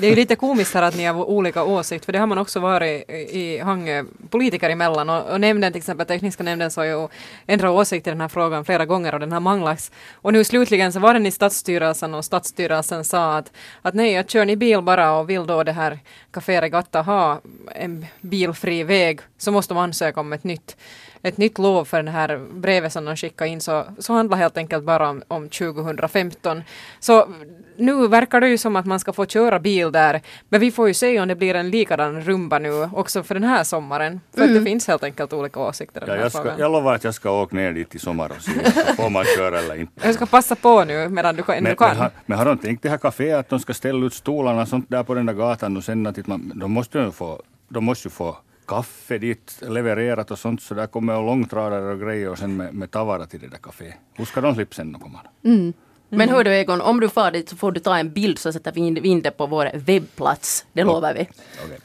Det 0.00 0.06
är 0.06 0.10
ju 0.10 0.16
lite 0.16 0.36
komiskt 0.36 0.74
här 0.74 0.82
att 0.82 0.96
ni 0.96 1.04
har 1.04 1.24
olika 1.24 1.64
åsikt, 1.64 2.04
för 2.04 2.12
det 2.12 2.18
har 2.18 2.26
man 2.26 2.38
också 2.38 2.60
varit 2.60 3.10
i 3.10 3.58
Hangö 3.58 4.04
politiker 4.30 4.70
emellan. 4.70 5.10
Och, 5.10 5.30
och 5.30 5.40
nämnden, 5.40 5.72
till 5.72 5.78
exempel 5.78 6.06
tekniska 6.06 6.42
nämnden, 6.42 6.70
så 6.70 6.80
har 6.80 6.86
ju 6.86 7.08
ändrat 7.46 7.70
åsikt 7.70 8.06
i 8.06 8.10
den 8.10 8.20
här 8.20 8.28
frågan 8.28 8.64
flera 8.64 8.86
gånger 8.86 9.14
och 9.14 9.20
den 9.20 9.32
har 9.32 9.40
manglats. 9.40 9.90
Och 10.12 10.32
nu 10.32 10.44
slutligen 10.44 10.92
så 10.92 11.00
var 11.00 11.14
den 11.14 11.26
i 11.26 11.30
stadsstyrelsen 11.30 12.14
och 12.14 12.24
stadsstyrelsen 12.24 13.04
sa 13.04 13.36
att, 13.36 13.52
att 13.82 13.94
nej, 13.94 14.12
jag 14.12 14.30
kör 14.30 14.44
ni 14.44 14.56
bil 14.56 14.82
bara 14.82 15.12
och 15.12 15.30
vill 15.30 15.46
då 15.46 15.62
det 15.62 15.72
här 15.72 15.98
Café 16.30 16.60
Regatta 16.60 17.02
ha 17.02 17.40
en 17.74 18.06
bilfri 18.20 18.82
väg 18.82 19.20
så 19.38 19.52
måste 19.52 19.74
man 19.74 19.84
ansöka 19.84 20.20
om 20.20 20.32
ett 20.32 20.44
nytt 20.44 20.76
ett 21.26 21.38
nytt 21.38 21.58
lov 21.58 21.84
för 21.84 22.02
det 22.02 22.10
här 22.10 22.38
brevet 22.52 22.92
som 22.92 23.04
de 23.04 23.16
skickade 23.16 23.50
in 23.50 23.60
så, 23.60 23.84
så 23.98 24.12
handlar 24.12 24.38
helt 24.38 24.56
enkelt 24.56 24.84
bara 24.84 25.08
om, 25.08 25.22
om 25.28 25.48
2015. 25.48 26.62
Så 27.00 27.28
nu 27.76 28.08
verkar 28.08 28.40
det 28.40 28.48
ju 28.48 28.58
som 28.58 28.76
att 28.76 28.86
man 28.86 29.00
ska 29.00 29.12
få 29.12 29.26
köra 29.26 29.58
bil 29.58 29.92
där, 29.92 30.20
men 30.48 30.60
vi 30.60 30.70
får 30.70 30.88
ju 30.88 30.94
se 30.94 31.20
om 31.20 31.28
det 31.28 31.34
blir 31.34 31.54
en 31.54 31.70
likadan 31.70 32.20
rumba 32.20 32.58
nu 32.58 32.88
också 32.92 33.22
för 33.22 33.34
den 33.34 33.44
här 33.44 33.64
sommaren. 33.64 34.20
För 34.34 34.42
mm. 34.42 34.50
att 34.50 34.60
det 34.60 34.70
finns 34.70 34.88
helt 34.88 35.04
enkelt 35.04 35.32
olika 35.32 35.60
åsikter. 35.60 36.04
Ja, 36.06 36.16
jag, 36.16 36.32
ska, 36.32 36.58
jag 36.58 36.72
lovar 36.72 36.94
att 36.94 37.04
jag 37.04 37.14
ska 37.14 37.30
åka 37.30 37.56
ner 37.56 37.72
dit 37.72 37.94
i 37.94 37.98
sommar 37.98 38.32
och 38.36 38.42
se 38.42 38.50
får 38.96 39.10
man 39.10 39.24
köra 39.36 39.58
eller 39.58 39.80
inte. 39.80 40.06
Jag 40.06 40.14
ska 40.14 40.26
passa 40.26 40.54
på 40.54 40.84
nu 40.84 41.08
medan 41.08 41.36
du, 41.36 41.44
men, 41.46 41.64
du 41.64 41.74
kan. 41.74 41.88
Men, 41.88 41.96
har, 41.96 42.10
men 42.26 42.38
har 42.38 42.44
de 42.44 42.58
tänkt 42.58 42.82
det 42.82 42.88
här 42.88 42.98
kaféet 42.98 43.38
att 43.38 43.48
de 43.48 43.60
ska 43.60 43.74
ställa 43.74 44.06
ut 44.06 44.14
stolarna 44.14 44.66
sånt 44.66 44.90
där 44.90 45.02
på 45.02 45.14
den 45.14 45.26
där 45.26 45.34
gatan 45.34 45.76
och 45.76 45.84
sen 45.84 46.06
att 46.06 46.26
man, 46.26 46.52
de 46.54 46.72
måste 46.72 46.98
ju 46.98 47.10
få, 47.10 47.42
de 47.68 47.84
måste 47.84 48.08
ju 48.08 48.12
få 48.12 48.36
kaffe 48.66 49.18
dit 49.18 49.58
levererat 49.62 50.30
och 50.30 50.38
sånt 50.38 50.62
så 50.62 50.74
där 50.74 50.86
kommer 50.86 51.14
långtradare 51.14 51.92
och 51.92 52.00
grejer 52.00 52.30
och 52.30 52.38
sen 52.38 52.56
med, 52.56 52.74
med 52.74 52.90
tavara 52.90 53.26
till 53.26 53.40
det 53.40 53.48
där 53.48 53.58
kaféet. 53.58 53.94
Hur 54.14 54.24
ska 54.24 54.40
de 54.40 54.54
slippa 54.54 54.74
sen 54.74 54.98
komma? 55.00 55.20
Mm. 55.44 55.72
Men 56.08 56.20
mm. 56.20 56.34
hör 56.34 56.44
du 56.44 56.50
Egon, 56.50 56.80
om 56.80 57.00
du 57.00 57.08
far 57.08 57.30
dit 57.30 57.48
så 57.48 57.56
får 57.56 57.72
du 57.72 57.80
ta 57.80 57.98
en 57.98 58.12
bild 58.12 58.38
så 58.38 58.52
sätter 58.52 58.72
vi 58.72 59.08
in 59.08 59.22
det 59.22 59.30
på 59.30 59.46
vår 59.46 59.70
webbplats. 59.74 60.66
Det 60.72 60.82
oh. 60.82 60.86
lovar 60.86 61.14
vi. 61.14 61.28
Okay. 61.64 61.78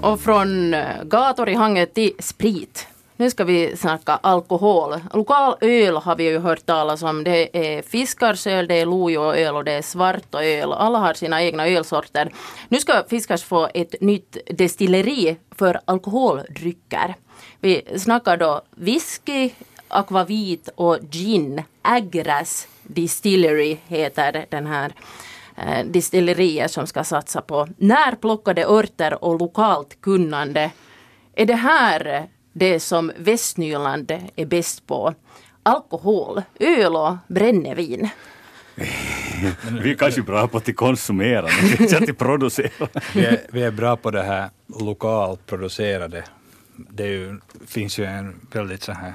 Och 0.00 0.20
från 0.20 0.74
eh, 0.74 1.04
gator 1.04 1.48
i 1.48 1.54
Hangö 1.54 1.86
till 1.86 2.12
sprit. 2.18 2.88
Nu 3.18 3.30
ska 3.30 3.44
vi 3.44 3.76
snacka 3.76 4.12
alkohol. 4.12 4.94
Lokal 5.12 5.56
öl 5.60 5.96
har 5.96 6.16
vi 6.16 6.24
ju 6.24 6.38
hört 6.38 6.66
talas 6.66 7.02
om. 7.02 7.24
Det 7.24 7.76
är 7.76 7.82
Fiskarsöl, 7.82 8.68
det 8.68 8.74
är 8.74 8.86
Lojo-öl 8.86 9.56
och 9.56 9.64
det 9.64 9.72
är 9.72 9.82
Svarto-öl. 9.82 10.72
Alla 10.72 10.98
har 10.98 11.14
sina 11.14 11.42
egna 11.42 11.68
ölsorter. 11.68 12.32
Nu 12.68 12.78
ska 12.78 13.04
Fiskars 13.08 13.42
få 13.42 13.68
ett 13.74 13.94
nytt 14.00 14.36
destilleri 14.50 15.36
för 15.50 15.80
alkoholdrycker. 15.84 17.14
Vi 17.60 17.82
snackar 17.98 18.36
då 18.36 18.62
whisky, 18.70 19.50
akvavit 19.88 20.68
och 20.74 20.98
gin. 21.10 21.62
Agras 21.82 22.68
Distillery 22.82 23.76
heter 23.86 24.46
den 24.48 24.66
här 24.66 24.92
eh, 25.56 25.86
distilleriet 25.86 26.70
som 26.70 26.86
ska 26.86 27.04
satsa 27.04 27.40
på 27.40 27.68
närplockade 27.76 28.64
örter 28.64 29.24
och 29.24 29.40
lokalt 29.40 30.00
kunnande. 30.00 30.70
Är 31.34 31.46
det 31.46 31.54
här 31.54 32.28
det 32.58 32.80
som 32.80 33.12
Västnyland 33.16 34.12
är 34.36 34.46
bäst 34.46 34.86
på? 34.86 35.14
Alkohol, 35.62 36.42
öl 36.60 36.96
och 36.96 37.16
brännevin. 37.28 38.08
vi 39.82 39.90
är 39.90 39.94
kanske 39.94 40.22
bra 40.22 40.48
på 40.48 40.58
att 40.58 40.76
konsumera, 40.76 41.48
men 41.62 41.82
inte 41.82 41.98
att 41.98 42.18
producera. 42.18 42.88
vi, 43.14 43.24
är, 43.24 43.40
vi 43.50 43.62
är 43.62 43.70
bra 43.70 43.96
på 43.96 44.10
det 44.10 44.22
här 44.22 44.50
lokalt 44.80 45.46
producerade 45.46 46.24
det 46.76 47.06
ju, 47.06 47.40
finns 47.66 47.98
ju 47.98 48.04
en 48.04 48.40
väldigt 48.52 48.82
så 48.82 48.92
här 48.92 49.14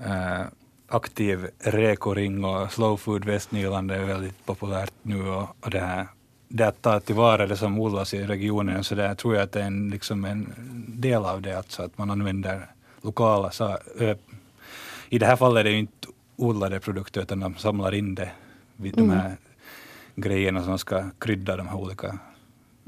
uh, 0.00 0.46
aktiv 0.88 1.48
rekoring 1.58 2.44
och 2.44 2.72
slow 2.72 2.96
food 2.96 3.24
Västnyland 3.24 3.90
är 3.90 4.04
väldigt 4.04 4.46
populärt 4.46 4.92
nu 5.02 5.28
och, 5.28 5.56
och 5.60 5.70
det 5.70 5.80
här 5.80 6.06
det 6.48 6.64
att 6.64 6.82
ta 6.82 7.00
tillvara 7.00 7.46
det 7.46 7.56
som 7.56 7.80
odlas 7.80 8.14
i 8.14 8.26
regionen, 8.26 8.84
så 8.84 8.94
där 8.94 9.14
tror 9.14 9.34
jag 9.34 9.42
att 9.42 9.52
det 9.52 9.60
är 9.60 9.66
en, 9.66 9.90
liksom 9.90 10.24
en 10.24 10.52
del 10.88 11.24
av 11.24 11.42
det, 11.42 11.56
alltså 11.58 11.82
att 11.82 11.98
man 11.98 12.10
använder 12.10 12.66
lokala, 13.02 13.50
så, 13.50 13.78
i 15.08 15.18
det 15.18 15.26
här 15.26 15.36
fallet 15.36 15.60
är 15.60 15.64
det 15.64 15.70
ju 15.70 15.78
inte 15.78 16.08
odlade 16.36 16.80
produkter, 16.80 17.22
utan 17.22 17.40
de 17.40 17.54
samlar 17.54 17.94
in 17.94 18.14
det, 18.14 18.30
de 18.76 18.88
mm. 18.88 19.10
här 19.10 19.26
mm. 19.26 19.36
grejerna 20.14 20.64
som 20.64 20.78
ska 20.78 21.04
krydda 21.18 21.56
de 21.56 21.68
här 21.68 21.76
olika 21.76 22.18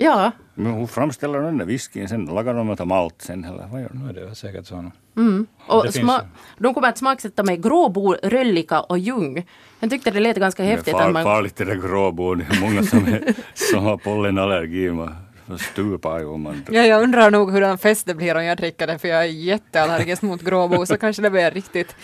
Ja. 0.01 0.33
Men 0.55 0.75
hur 0.75 0.87
framställer 0.87 1.41
den 1.41 1.59
där 1.59 1.65
whiskyn 1.65 2.09
sen? 2.09 2.25
Lagar 2.25 2.55
de 2.55 2.71
av 2.71 2.87
malt 2.87 3.15
sen 3.19 3.45
eller 3.45 3.67
vad 3.67 3.81
gör 3.81 3.89
de? 3.89 3.99
No, 3.99 4.13
det 4.13 4.21
är 4.21 4.35
säkert 4.35 4.67
så. 4.67 4.91
Mm. 5.17 5.47
Och 5.67 5.87
sma- 5.87 6.27
de 6.59 6.75
kommer 6.75 6.89
att 6.89 6.99
smaksätta 6.99 7.43
med 7.43 7.63
gråbo, 7.63 8.15
röllika 8.23 8.81
och 8.81 8.99
ljung. 8.99 9.47
Jag 9.81 9.91
tyckte 9.91 10.11
det 10.11 10.21
lät 10.21 10.37
ganska 10.37 10.63
häftigt. 10.63 10.85
Det 10.85 10.91
är 10.91 11.05
far, 11.05 11.11
man... 11.11 11.25
farligt 11.25 11.57
det 11.57 11.65
där 11.65 11.75
gråbo. 11.75 12.35
Det 12.35 12.45
är 12.45 12.61
många 12.61 12.83
som, 12.83 12.99
är, 13.07 13.35
som 13.55 13.85
har 13.85 13.97
pollenallergi. 13.97 14.91
Man 14.91 15.59
stupar 15.59 16.19
ju 16.19 16.37
man... 16.37 16.63
Ja, 16.71 16.83
jag 16.83 17.03
undrar 17.03 17.31
nog 17.31 17.53
hur 17.53 17.63
en 17.63 17.79
fest 17.79 18.07
det 18.07 18.15
blir 18.15 18.37
om 18.37 18.45
jag 18.45 18.57
dricker 18.57 18.87
det 18.87 18.99
för 18.99 19.09
jag 19.09 19.21
är 19.21 19.29
jätteallergisk 19.29 20.23
mot 20.23 20.43
gråbo 20.43 20.87
så 20.87 20.97
kanske 20.97 21.23
det 21.23 21.31
blir 21.31 21.51
riktigt 21.51 21.97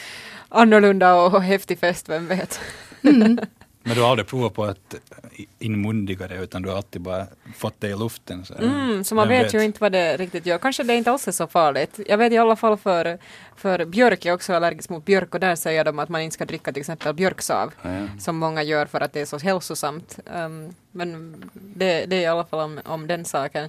annorlunda 0.49 1.15
och 1.15 1.43
häftig 1.43 1.79
fest, 1.79 2.09
vem 2.09 2.27
vet. 2.27 2.61
Mm. 3.03 3.39
Men 3.87 3.95
du 3.97 4.03
har 4.03 4.11
aldrig 4.11 4.27
provat 4.27 4.55
på 4.55 4.65
att 4.65 4.95
inmundiga 5.59 6.29
det 6.29 6.35
utan 6.35 6.63
du 6.63 6.69
har 6.69 6.77
alltid 6.77 7.03
bara 7.03 7.27
fått 7.57 7.81
det 7.81 7.89
i 7.89 7.97
luften. 7.97 8.45
Så, 8.45 8.55
mm, 8.55 9.05
så 9.05 9.15
man 9.15 9.29
vet, 9.29 9.45
vet, 9.47 9.55
ju 9.55 9.65
inte 9.65 9.79
vad 9.81 9.93
det 9.93 10.17
riktigt 10.17 10.47
gör. 10.47 10.59
Kanske 10.59 10.83
det 10.83 10.95
inte 10.95 11.11
alls 11.11 11.29
är 11.29 11.33
så 11.33 11.47
farligt. 11.47 12.01
Jag 12.07 12.19
vet 12.19 12.33
i 12.33 12.39
alla 12.39 12.57
fall 12.57 12.77
för, 12.77 13.19
för 13.57 13.85
björk, 13.85 14.25
jag 14.25 14.33
är 14.33 14.35
också 14.35 14.53
allergisk 14.53 14.91
mot 14.91 15.05
björk 15.05 15.35
och 15.35 15.41
där 15.41 15.57
säger 15.57 15.85
de 15.85 15.99
att 15.99 16.09
man 16.09 16.21
inte 16.21 16.35
ska 16.35 16.45
dricka 16.45 16.73
till 16.73 16.81
exempel 16.81 17.15
björksav 17.15 17.73
ja. 17.83 17.91
som 18.21 18.37
många 18.37 18.63
gör 18.63 18.87
för 18.87 19.01
att 19.01 19.13
det 19.13 19.21
är 19.21 19.27
så 19.27 19.39
hälsosamt. 19.39 20.19
Um, 20.35 20.75
men 20.91 21.37
det, 21.53 22.07
det 22.07 22.17
är 22.17 22.21
i 22.21 22.27
alla 22.27 22.45
fall 22.45 22.61
om, 22.61 22.81
om 22.85 23.07
den 23.07 23.25
saken. 23.25 23.69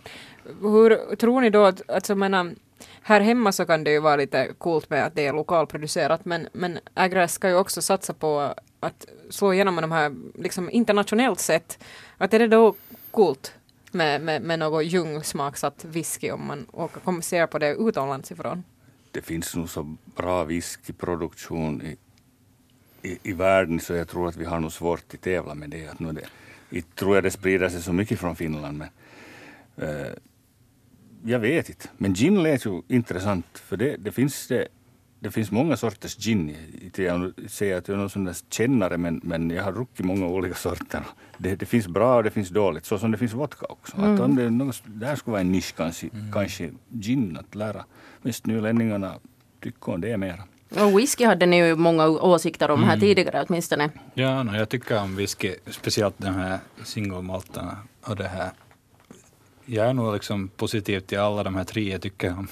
Hur 0.61 1.15
tror 1.15 1.41
ni 1.41 1.49
då 1.49 1.65
att, 1.65 1.89
alltså 1.89 2.15
menar, 2.15 2.51
här 3.01 3.21
hemma 3.21 3.51
så 3.51 3.65
kan 3.65 3.83
det 3.83 3.91
ju 3.91 3.99
vara 3.99 4.15
lite 4.15 4.53
coolt 4.57 4.89
med 4.89 5.05
att 5.05 5.15
det 5.15 5.27
är 5.27 5.33
lokalproducerat 5.33 6.25
men, 6.25 6.47
men 6.53 6.79
Agras 6.93 7.33
ska 7.33 7.49
ju 7.49 7.55
också 7.55 7.81
satsa 7.81 8.13
på 8.13 8.53
att 8.79 9.05
slå 9.29 9.53
igenom 9.53 9.75
med 9.75 9.83
de 9.83 9.91
här 9.91 10.15
liksom 10.35 10.69
internationellt 10.69 11.39
sett. 11.39 11.83
Att 12.17 12.33
är 12.33 12.39
det 12.39 12.47
då 12.47 12.75
coolt 13.11 13.53
med, 13.91 14.21
med, 14.21 14.41
med 14.41 14.59
något 14.59 14.85
ljungsmaksatt 14.85 15.85
whisky 15.85 16.31
om 16.31 16.47
man 16.47 16.65
åker, 16.71 16.99
kommer 16.99 17.47
på 17.47 17.59
det 17.59 17.75
utomlands 17.75 18.31
ifrån? 18.31 18.63
Det 19.11 19.21
finns 19.21 19.55
nog 19.55 19.69
så 19.69 19.95
bra 20.15 20.43
whiskyproduktion 20.43 21.81
i, 21.81 21.97
i, 23.09 23.19
i 23.23 23.33
världen 23.33 23.79
så 23.79 23.93
jag 23.93 24.07
tror 24.07 24.27
att 24.27 24.37
vi 24.37 24.45
har 24.45 24.59
nog 24.59 24.71
svårt 24.71 25.13
att 25.13 25.21
tävla 25.21 25.55
med 25.55 25.69
det. 25.69 25.87
Att 25.87 25.99
nu 25.99 26.11
det 26.11 26.21
inte 26.69 26.95
tror 26.95 27.15
jag 27.15 27.23
det 27.23 27.31
sprider 27.31 27.69
sig 27.69 27.81
så 27.81 27.93
mycket 27.93 28.19
från 28.19 28.35
Finland 28.35 28.77
men 28.77 28.89
eh, 29.89 30.13
jag 31.25 31.39
vet 31.39 31.69
inte. 31.69 31.87
Men 31.97 32.13
gin 32.13 32.43
lät 32.43 32.65
ju 32.65 32.81
intressant 32.87 33.45
för 33.57 33.77
det, 33.77 33.97
det 33.97 34.11
finns 34.11 34.47
det 34.47 34.67
det 35.19 35.31
finns 35.31 35.51
många 35.51 35.77
sorters 35.77 36.17
gin. 36.17 36.55
Jag 36.95 37.33
säger 37.47 37.77
att 37.77 37.87
jag 37.87 37.95
är 37.95 37.99
någon 37.99 38.09
sån 38.09 38.25
där 38.25 38.35
kännare 38.49 38.97
men, 38.97 39.21
men 39.23 39.49
jag 39.49 39.63
har 39.63 39.71
druckit 39.71 40.05
många 40.05 40.27
olika 40.27 40.55
sorter. 40.55 41.03
Det, 41.37 41.55
det, 41.55 41.65
finns 41.65 41.87
bra 41.87 42.15
och 42.15 42.23
det 42.23 42.31
finns 42.31 42.49
dåligt, 42.49 42.85
så 42.85 42.97
som 42.97 43.11
det 43.11 43.17
finns 43.17 43.33
vodka 43.33 43.65
också. 43.69 43.97
Mm. 43.97 44.13
Att 44.13 44.19
om 44.19 44.35
det, 44.35 44.49
något, 44.49 44.83
det 44.85 45.05
här 45.05 45.15
skulle 45.15 45.31
vara 45.31 45.41
en 45.41 45.51
nisch 45.51 45.75
kanske, 45.75 46.09
mm. 46.13 46.31
kanske 46.31 46.71
gin, 46.89 47.37
att 47.37 47.55
lära 47.55 47.85
västnylänningarna 48.21 49.15
tycka 49.63 49.91
om 49.91 50.01
det 50.01 50.17
mera. 50.17 50.43
Och 50.69 50.99
whisky 50.99 51.25
hade 51.25 51.45
ni 51.45 51.57
ju 51.57 51.75
många 51.75 52.07
åsikter 52.07 52.71
om 52.71 52.79
mm. 52.79 52.89
här 52.89 52.99
tidigare 52.99 53.45
åtminstone. 53.47 53.89
Ja, 54.13 54.43
no, 54.43 54.55
jag 54.55 54.69
tycker 54.69 55.01
om 55.01 55.15
whisky, 55.15 55.55
speciellt 55.67 56.15
de 56.17 56.33
här 56.33 56.59
singelmalterna 56.83 57.77
och 58.01 58.15
det 58.15 58.27
här. 58.27 58.51
Jag 59.65 59.87
är 59.87 59.93
nog 59.93 60.13
liksom 60.13 60.47
positiv 60.47 60.99
till 60.99 61.19
alla 61.19 61.43
de 61.43 61.55
här 61.55 61.63
tre 61.63 61.91
jag 61.91 62.01
tycker 62.01 62.29
om 62.31 62.47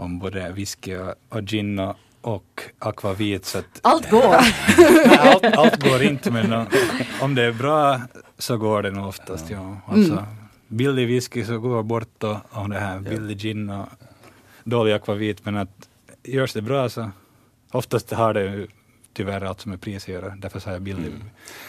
om 0.00 0.18
både 0.18 0.52
whisky 0.52 0.96
och, 0.96 1.14
och 1.28 1.42
gin 1.42 1.78
och, 1.78 1.96
och 2.20 2.62
akvavit. 2.78 3.44
Så 3.44 3.58
att, 3.58 3.80
allt 3.82 4.10
går! 4.10 4.34
allt, 5.18 5.44
allt, 5.44 5.82
går 5.82 6.02
inte, 6.02 6.30
men 6.30 6.66
om 7.20 7.34
det 7.34 7.42
är 7.42 7.52
bra 7.52 8.00
så 8.38 8.56
går 8.56 8.82
det 8.82 8.90
nog 8.90 9.08
oftast. 9.08 9.50
Ja. 9.50 9.80
Alltså, 9.86 10.12
mm. 10.12 10.24
Billig 10.68 11.06
whisky 11.06 11.44
så 11.44 11.58
går 11.58 11.82
bort 11.82 12.22
och, 12.22 12.36
och 12.50 12.68
det 12.68 12.78
här 12.78 12.98
billig 12.98 13.38
gin 13.38 13.70
och 13.70 13.88
dålig 14.64 14.92
akvavit, 14.92 15.44
men 15.44 15.56
att 15.56 15.88
görs 16.22 16.52
det 16.52 16.62
bra 16.62 16.88
så 16.88 17.10
oftast 17.70 18.10
har 18.10 18.34
det 18.34 18.66
tyvärr 19.12 19.40
allt 19.40 19.60
som 19.60 19.72
är 19.72 19.76
pris 19.76 20.02
att 20.02 20.08
göra. 20.08 20.34
Därför 20.36 20.60
sa 20.60 20.72
jag 20.72 20.82
billig. 20.82 21.06
Mm. 21.06 21.22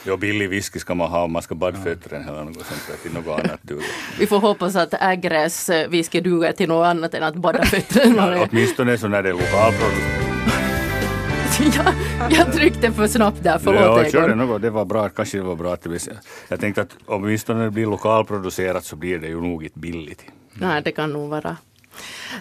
Jo, 0.06 0.18
billig 0.18 0.50
whisky 0.50 0.80
ska 0.80 0.96
man 0.96 1.12
ha 1.12 1.24
om 1.24 1.32
man 1.32 1.42
ska 1.42 1.56
bada 1.56 1.78
fötterna 1.78 2.32
eller 2.32 2.44
något 2.44 2.66
sånt 2.66 3.02
till 3.04 3.14
något 3.14 3.40
annat 3.40 3.60
duger. 3.62 3.86
Vi 4.20 4.28
får 4.28 4.40
hoppas 4.40 4.76
att 4.76 4.94
Ägres 4.94 5.70
whisky 5.90 6.22
duger 6.22 6.52
till 6.52 6.68
något 6.68 6.86
annat 6.86 7.14
än 7.14 7.24
att 7.24 7.36
bada 7.36 7.66
fötterna. 7.66 8.38
ja, 8.38 8.48
åtminstone 8.52 8.98
så 8.98 9.08
när 9.08 9.24
det 9.24 9.30
är 9.30 9.34
lokalproducerat. 9.34 10.32
jag, 11.76 12.32
jag 12.32 12.54
tryckte 12.54 12.92
för 12.92 13.08
snabbt 13.08 13.44
där, 13.44 13.60
förlåt 13.60 14.14
ja, 14.14 14.24
Egon. 14.24 14.38
något. 14.38 14.62
Det 14.62 14.70
var 14.70 14.86
bra, 14.86 15.10
kanske 15.10 15.38
det 15.38 15.44
var 15.44 15.56
bra 15.56 15.74
att 15.74 15.82
det 15.82 15.90
blir, 15.90 16.02
Jag 16.48 16.60
tänkte 16.60 16.82
att 16.82 16.98
åtminstone 17.06 17.60
när 17.60 17.66
det 17.66 17.72
blir 17.72 17.86
lokalproducerat 17.86 18.86
så 18.86 18.96
blir 18.96 19.20
det 19.20 19.28
ju 19.28 19.42
nog 19.42 19.64
inte 19.64 19.80
billigt. 19.80 20.24
Nej, 20.54 20.82
det 20.82 20.92
kan 20.92 21.14
nog 21.14 21.30
vara. 21.30 21.58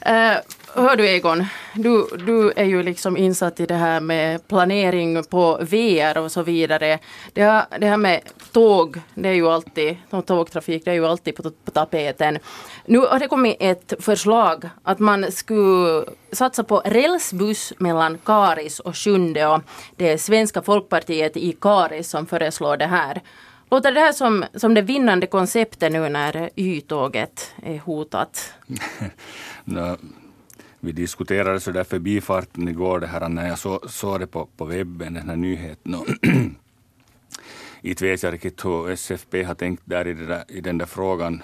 Uh, 0.09 0.37
hör 0.75 0.97
du 0.97 1.09
Egon, 1.09 1.45
du, 1.75 2.07
du 2.27 2.53
är 2.57 2.65
ju 2.65 2.83
liksom 2.83 3.17
insatt 3.17 3.61
i 3.61 3.67
det 3.67 3.75
här 3.75 4.01
med 4.01 4.49
planering 4.49 5.25
på 5.25 5.59
VR 5.61 6.19
och 6.19 6.33
så 6.33 6.43
vidare. 6.43 6.99
Det 7.33 7.43
här, 7.43 7.65
det 7.79 7.87
här 7.87 7.97
med 7.97 8.21
tåg, 8.53 9.01
det 9.15 9.29
är 9.29 9.33
ju 9.33 9.49
alltid, 9.49 9.97
tågtrafik, 10.27 10.85
det 10.85 10.91
är 10.91 10.95
ju 10.95 11.07
alltid 11.07 11.37
på, 11.37 11.43
på 11.43 11.71
tapeten. 11.71 12.39
Nu 12.87 12.99
har 12.99 13.19
det 13.19 13.29
kommit 13.29 13.57
ett 13.61 13.95
förslag 14.01 14.69
att 14.83 14.99
man 14.99 15.33
skulle 15.33 16.05
satsa 16.33 16.65
på 16.65 16.83
rälsbuss 16.85 17.73
mellan 17.79 18.19
Karis 18.25 18.81
och 18.81 18.97
Sjunde 18.97 19.61
det 19.97 20.13
är 20.13 20.17
Svenska 20.17 20.63
folkpartiet 20.63 21.37
i 21.37 21.53
Karis 21.61 22.11
som 22.11 22.27
föreslår 22.27 22.77
det 22.77 22.87
här. 22.87 23.23
Låter 23.71 23.93
det 23.93 24.01
här 24.01 24.13
som, 24.13 24.45
som 24.55 24.75
det 24.75 24.83
vinnande 24.83 25.27
konceptet 25.27 25.93
nu 25.93 26.09
när 26.09 26.51
Y-tåget 26.57 27.55
är 27.63 27.79
hotat? 27.79 28.53
no, 29.65 29.97
vi 30.81 30.93
diskuterade 30.93 31.61
så 31.61 31.71
där 31.71 31.85
förbifarten 31.85 32.69
igår 32.69 33.01
det 33.01 33.07
här 33.07 33.29
när 33.29 33.49
jag 33.49 33.59
såg 33.59 33.91
så 33.91 34.19
det 34.19 34.27
på, 34.27 34.47
på 34.57 34.65
webben, 34.65 35.15
den 35.15 35.29
här 35.29 35.37
nyheten. 35.37 35.97
inte 37.83 38.05
vet 38.05 38.23
jag 38.23 38.35
riktigt 38.35 38.65
hur 38.65 38.91
SFP 38.91 39.43
har 39.43 39.55
tänkt 39.55 39.83
där 39.85 40.07
i, 40.07 40.15
där 40.15 40.45
i 40.49 40.61
den 40.61 40.79
där 40.79 40.87
frågan. 40.87 41.43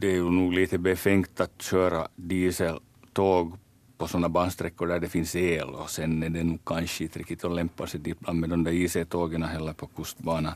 Det 0.00 0.06
är 0.06 0.14
ju 0.14 0.30
nog 0.30 0.52
lite 0.52 0.78
befängt 0.78 1.40
att 1.40 1.62
köra 1.62 2.08
dieseltåg 2.16 3.58
på 3.98 4.06
sådana 4.06 4.28
bandsträckor 4.28 4.86
där 4.86 5.00
det 5.00 5.08
finns 5.08 5.36
el 5.36 5.68
och 5.68 5.90
sen 5.90 6.22
är 6.22 6.28
det 6.28 6.44
nog 6.44 6.64
kanske 6.64 7.04
inte 7.04 7.18
riktigt 7.18 7.44
att 7.44 7.54
lämpa 7.54 7.86
sig 7.86 8.00
dit 8.00 8.32
med 8.32 8.50
de 8.50 8.64
där 8.64 8.72
IC-tågen 8.72 9.42
heller 9.42 9.72
på 9.72 9.86
kustbanan. 9.86 10.52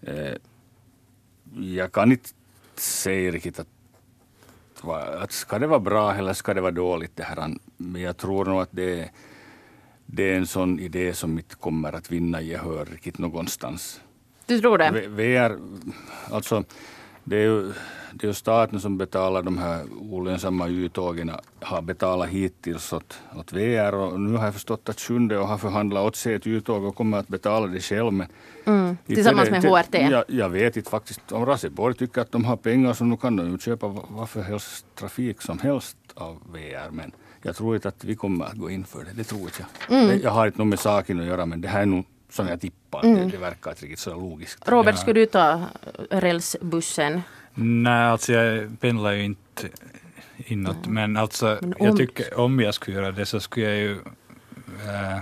Eh, 0.00 0.34
jag 1.60 1.92
kan 1.92 2.12
inte 2.12 2.30
säga 2.76 3.30
riktigt 3.30 3.58
att, 3.58 3.68
att 4.90 5.32
ska 5.32 5.58
det 5.58 5.66
vara 5.66 5.80
bra 5.80 6.14
eller 6.14 6.32
ska 6.32 6.54
det 6.54 6.60
vara 6.60 6.72
dåligt 6.72 7.16
det 7.16 7.22
här. 7.22 7.54
Men 7.76 8.02
jag 8.02 8.16
tror 8.16 8.44
nog 8.44 8.60
att 8.60 8.68
det, 8.72 9.10
det 10.06 10.32
är 10.32 10.36
en 10.36 10.46
sån 10.46 10.80
idé 10.80 11.14
som 11.14 11.38
inte 11.38 11.54
kommer 11.54 11.92
att 11.92 12.10
vinna 12.12 12.40
gehör 12.40 12.84
riktigt 12.84 13.18
någonstans. 13.18 14.00
Du 14.46 14.60
tror 14.60 14.78
det? 14.78 14.90
VR, 15.08 15.58
alltså 16.30 16.64
det 17.24 17.36
är 17.36 17.42
ju 17.42 17.72
det 18.14 18.28
är 18.28 18.32
staten 18.32 18.80
som 18.80 18.98
betalar 18.98 19.42
de 19.42 19.58
här 19.58 19.84
olönsamma 20.00 20.68
uttågen, 20.68 21.30
har 21.60 21.82
betalat 21.82 22.28
hittills 22.28 22.92
åt, 22.92 23.18
åt 23.36 23.52
VR 23.52 23.94
och 23.94 24.20
nu 24.20 24.36
har 24.36 24.44
jag 24.44 24.54
förstått 24.54 24.88
att 24.88 25.00
Sjunde 25.00 25.36
har 25.36 25.58
förhandlat 25.58 26.02
åt 26.02 26.16
sig 26.16 26.34
ett 26.34 26.46
uttåg 26.46 26.84
och 26.84 26.96
kommer 26.96 27.18
att 27.18 27.28
betala 27.28 27.66
det 27.66 27.80
själv. 27.80 28.12
Men 28.12 28.26
mm, 28.64 28.96
tillsammans 29.06 29.50
med 29.50 29.64
HRT? 29.64 29.94
Jag, 29.94 30.24
jag 30.28 30.48
vet 30.48 30.76
inte 30.76 30.90
faktiskt 30.90 31.32
om 31.32 31.46
Raseborg 31.46 31.94
tycker 31.94 32.20
att 32.20 32.32
de 32.32 32.44
har 32.44 32.56
pengar 32.56 32.92
så 32.92 33.04
nu 33.04 33.16
kan 33.16 33.36
de 33.36 33.50
ju 33.50 33.58
köpa 33.58 33.88
vad 34.08 34.28
för 34.28 34.42
helst 34.42 34.86
trafik 34.94 35.42
som 35.42 35.58
helst 35.58 35.96
av 36.14 36.38
VR. 36.52 36.90
Men 36.90 37.12
jag 37.42 37.56
tror 37.56 37.74
inte 37.74 37.88
att 37.88 38.04
vi 38.04 38.14
kommer 38.14 38.44
att 38.44 38.56
gå 38.56 38.70
in 38.70 38.84
för 38.84 39.04
det, 39.04 39.12
det 39.14 39.24
tror 39.24 39.40
inte 39.40 39.66
jag. 39.88 39.98
Mm. 39.98 40.20
Jag 40.22 40.30
har 40.30 40.46
inte 40.46 40.58
något 40.58 40.68
med 40.68 40.78
saken 40.78 41.20
att 41.20 41.26
göra 41.26 41.46
men 41.46 41.60
det 41.60 41.68
här 41.68 41.82
är 41.82 41.86
nog 41.86 42.04
som 42.32 42.48
jag 42.48 42.60
tippar. 42.60 43.04
Mm. 43.04 43.16
Det, 43.16 43.26
det 43.26 43.38
verkar 43.38 43.70
inte 43.70 43.82
riktigt 43.82 43.98
så 43.98 44.10
logiskt. 44.10 44.68
Robert, 44.68 44.94
ja. 44.94 45.00
skulle 45.00 45.20
du 45.20 45.26
ta 45.26 45.60
rälsbussen? 46.10 47.22
Nej, 47.54 48.04
alltså 48.04 48.32
jag 48.32 48.80
pendlar 48.80 49.12
ju 49.12 49.24
inte 49.24 49.68
inåt. 50.36 50.86
Mm. 50.86 50.94
Men 50.94 51.16
alltså, 51.16 51.58
men 51.60 51.74
om... 51.78 51.86
jag 51.86 51.96
tycker 51.96 52.38
om 52.38 52.60
jag 52.60 52.74
skulle 52.74 52.96
göra 52.96 53.12
det 53.12 53.26
så 53.26 53.40
skulle 53.40 53.66
jag 53.66 53.76
ju 53.76 53.92
äh, 53.92 55.18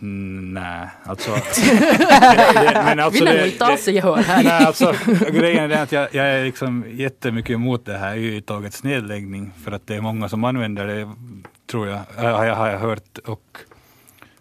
Nej, 0.00 0.88
alltså... 1.04 1.30
det, 1.56 2.82
men 2.84 3.00
alltså 3.00 3.24
Vill 3.24 3.34
det, 3.34 3.48
inte 3.48 3.64
alls 3.64 3.88
gehör 3.88 4.16
här. 4.16 4.44
Nej, 4.44 4.64
alltså, 4.64 4.94
grejen 5.32 5.70
är 5.70 5.82
att 5.82 5.92
jag, 5.92 6.14
jag 6.14 6.26
är 6.26 6.44
liksom 6.44 6.84
jättemycket 6.90 7.50
emot 7.50 7.86
det 7.86 7.98
här 7.98 8.16
Y-tågets 8.16 8.82
nedläggning 8.82 9.52
för 9.64 9.72
att 9.72 9.86
det 9.86 9.94
är 9.94 10.00
många 10.00 10.28
som 10.28 10.44
använder 10.44 10.86
det, 10.86 11.08
tror 11.70 11.88
jag, 11.88 12.00
har 12.16 12.44
jag, 12.44 12.56
har 12.56 12.68
jag 12.68 12.78
hört. 12.78 13.18
Och 13.18 13.58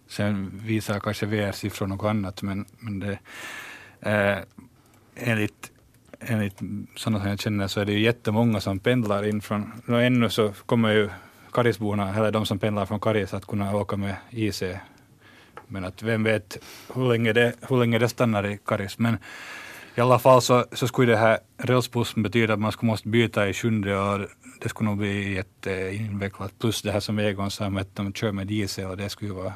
sen 0.09 0.61
visar 0.63 0.99
kanske 0.99 1.25
VR-siffror 1.25 1.87
något 1.87 2.09
annat, 2.09 2.41
men, 2.41 2.65
men 2.79 2.99
det, 2.99 3.19
eh, 4.01 4.37
enligt 5.15 5.71
enligt 6.19 6.59
sådana 6.95 7.19
som 7.19 7.29
jag 7.29 7.39
känner 7.39 7.67
så 7.67 7.79
är 7.79 7.85
det 7.85 7.93
ju 7.93 7.99
jättemånga 7.99 8.59
som 8.59 8.79
pendlar 8.79 9.25
in 9.25 9.41
från, 9.41 9.71
och 9.87 10.01
ännu 10.01 10.29
så 10.29 10.53
kommer 10.65 10.93
ju 10.93 11.09
Karisborna, 11.51 12.15
eller 12.15 12.31
de 12.31 12.45
som 12.45 12.59
pendlar 12.59 12.85
från 12.85 12.99
Karis, 12.99 13.33
att 13.33 13.45
kunna 13.45 13.75
åka 13.75 13.97
med 13.97 14.15
IC. 14.29 14.63
Men 15.67 15.85
att 15.85 16.03
vem 16.03 16.23
vet 16.23 16.57
hur 16.95 17.09
länge 17.09 17.33
det, 17.33 17.53
hur 17.69 17.77
länge 17.79 17.99
det 17.99 18.09
stannar 18.09 18.45
i 18.45 18.59
Karis. 18.65 18.99
Men 18.99 19.17
i 19.95 20.01
alla 20.01 20.19
fall 20.19 20.41
så, 20.41 20.65
så 20.71 20.87
skulle 20.87 21.11
det 21.11 21.17
här 21.17 21.39
rälsbussen 21.57 22.23
betyda 22.23 22.53
att 22.53 22.59
man 22.59 22.71
skulle 22.71 22.87
måste 22.87 23.07
byta 23.07 23.49
i 23.49 23.53
sjunde 23.53 23.99
och 23.99 24.27
det 24.61 24.69
skulle 24.69 24.89
nog 24.89 24.97
bli 24.97 25.33
jätteinvecklat. 25.33 26.59
Plus 26.59 26.81
det 26.81 26.91
här 26.91 26.99
som 26.99 27.19
Egon 27.19 27.51
sa 27.51 27.69
med 27.69 27.81
att 27.81 27.95
de 27.95 28.13
kör 28.13 28.31
med 28.31 28.47
diesel 28.47 28.85
och 28.85 28.97
det 28.97 29.09
skulle 29.09 29.31
ju 29.31 29.35
vara... 29.35 29.53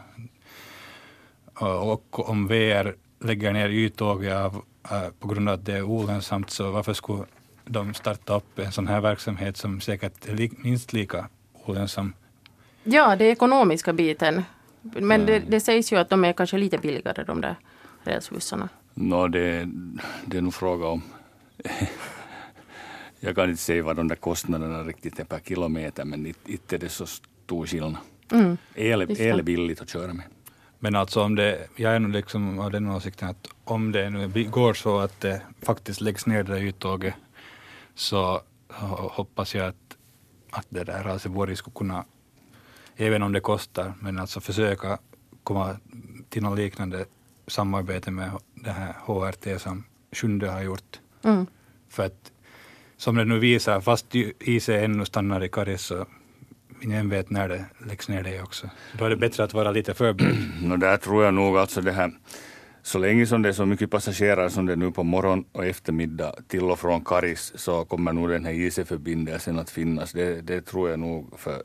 Och, 1.53 1.91
och 1.91 2.29
om 2.29 2.47
VR 2.47 2.95
lägger 3.19 3.53
ner 3.53 3.69
yttåget 3.69 4.33
av 4.33 4.63
Äh, 4.89 5.09
på 5.19 5.27
grund 5.27 5.49
av 5.49 5.55
att 5.55 5.65
det 5.65 5.73
är 5.73 5.83
olönsamt, 5.83 6.49
så 6.49 6.71
varför 6.71 6.93
skulle 6.93 7.25
de 7.65 7.93
starta 7.93 8.35
upp 8.35 8.59
en 8.59 8.71
sån 8.71 8.87
här 8.87 9.01
verksamhet 9.01 9.57
som 9.57 9.81
säkert 9.81 10.27
är 10.27 10.35
li 10.35 10.51
minst 10.57 10.93
lika 10.93 11.29
olönsam? 11.65 12.13
Ja, 12.83 13.15
det 13.15 13.25
är 13.25 13.31
ekonomiska 13.31 13.93
biten. 13.93 14.43
Men 14.81 15.25
det, 15.25 15.39
det 15.39 15.59
sägs 15.59 15.93
ju 15.93 15.97
att 15.97 16.09
de 16.09 16.25
är 16.25 16.33
kanske 16.33 16.57
lite 16.57 16.77
billigare 16.77 17.23
de 17.23 17.41
där 17.41 17.55
rälsbussarna. 18.03 18.69
No, 18.93 19.27
det, 19.27 19.69
det 20.25 20.37
är 20.37 20.41
nog 20.41 20.53
fråga 20.53 20.87
om 20.87 21.01
jag 23.19 23.35
kan 23.35 23.49
inte 23.49 23.61
säga 23.61 23.83
vad 23.83 23.95
de 23.95 24.07
där 24.07 24.15
kostnaderna 24.15 24.83
riktigt 24.83 25.19
är 25.19 25.23
per 25.23 25.39
kilometer 25.39 26.05
men 26.05 26.33
inte 26.45 26.75
är 26.75 26.79
det 26.79 26.89
så 26.89 27.05
stor 27.05 27.65
skillnad. 27.65 27.95
Mm, 28.31 28.57
el, 28.75 29.01
el 29.01 29.39
är 29.39 29.43
billigt 29.43 29.81
att 29.81 29.89
köra 29.89 30.13
med. 30.13 30.25
Men 30.83 30.95
alltså 30.95 31.23
om 31.23 31.35
det, 31.35 31.67
jag 31.75 31.95
är 31.95 31.99
nog 31.99 32.11
liksom 32.11 32.59
av 32.59 32.71
den 32.71 32.89
åsikten 32.89 33.29
att 33.29 33.47
om 33.63 33.91
det 33.91 34.09
nu 34.09 34.49
går 34.49 34.73
så 34.73 34.99
att 34.99 35.21
det 35.21 35.41
faktiskt 35.61 36.01
läggs 36.01 36.25
ner 36.25 36.43
det 36.43 36.53
där 36.53 36.61
uttåget 36.61 37.13
så 37.95 38.41
hoppas 39.11 39.55
jag 39.55 39.67
att, 39.67 39.97
att 40.49 40.65
det 40.69 40.83
där 40.83 41.03
Raseborg 41.03 41.55
skulle 41.55 41.73
kunna, 41.73 42.05
även 42.95 43.23
om 43.23 43.31
det 43.31 43.39
kostar, 43.39 43.93
men 43.99 44.19
alltså 44.19 44.39
försöka 44.41 44.99
komma 45.43 45.77
till 46.29 46.43
något 46.43 46.57
liknande 46.57 47.05
samarbete 47.47 48.11
med 48.11 48.31
det 48.53 48.71
här 48.71 48.93
HRT 49.05 49.61
som 49.61 49.83
Sjunde 50.11 50.49
har 50.49 50.61
gjort. 50.61 50.99
Mm. 51.23 51.45
För 51.89 52.05
att 52.05 52.31
som 52.97 53.15
det 53.15 53.25
nu 53.25 53.39
visar, 53.39 53.81
fast 53.81 54.15
IC 54.39 54.69
ännu 54.69 55.05
stannar 55.05 55.43
i 55.43 55.49
Karis 55.49 55.81
så 55.81 56.05
ingen 56.81 57.09
vet 57.09 57.29
när 57.29 57.49
det 57.49 57.65
läggs 57.87 58.09
ner 58.09 58.23
det 58.23 58.41
också. 58.41 58.69
Då 58.97 59.05
är 59.05 59.09
det 59.09 59.17
bättre 59.17 59.43
att 59.43 59.53
vara 59.53 59.71
lite 59.71 59.93
förberedd. 59.93 60.37
no, 60.63 60.77
där 60.77 60.97
tror 60.97 61.23
jag 61.23 61.33
nog 61.33 61.57
alltså 61.57 61.81
det 61.81 61.91
här 61.91 62.11
så 62.83 62.99
länge 62.99 63.25
som 63.25 63.41
det 63.41 63.49
är 63.49 63.53
så 63.53 63.65
mycket 63.65 63.91
passagerare 63.91 64.49
som 64.49 64.65
det 64.65 64.73
är 64.73 64.77
nu 64.77 64.91
på 64.91 65.03
morgon 65.03 65.45
och 65.51 65.65
eftermiddag 65.65 66.35
till 66.47 66.63
och 66.63 66.79
från 66.79 67.05
Karis 67.05 67.51
så 67.55 67.85
kommer 67.85 68.13
nog 68.13 68.29
den 68.29 68.45
här 68.45 68.53
IC-förbindelsen 68.53 69.59
att 69.59 69.69
finnas. 69.69 70.11
Det, 70.11 70.41
det 70.41 70.61
tror 70.61 70.89
jag 70.89 70.99
nog 70.99 71.39
för, 71.39 71.63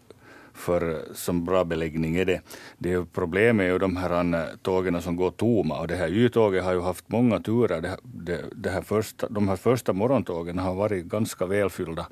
för 0.54 1.04
som 1.14 1.44
bra 1.44 1.64
beläggning 1.64 2.16
är 2.16 2.24
det. 2.24 2.40
det 2.78 2.92
är 2.92 3.06
problemet 3.12 3.64
är 3.64 3.68
ju 3.70 3.78
de 3.78 3.96
här 3.96 4.46
tågen 4.62 5.02
som 5.02 5.16
går 5.16 5.30
tomma 5.30 5.80
och 5.80 5.88
det 5.88 5.96
här 5.96 6.08
Y-tåget 6.08 6.64
har 6.64 6.72
ju 6.72 6.80
haft 6.80 7.08
många 7.08 7.40
turer. 7.40 7.80
Det, 7.80 7.96
det, 8.02 8.44
det 8.52 8.70
här 8.70 8.82
första, 8.82 9.28
de 9.28 9.48
här 9.48 9.56
första 9.56 9.92
morgontågen 9.92 10.58
har 10.58 10.74
varit 10.74 11.04
ganska 11.04 11.46
välfyllda. 11.46 12.06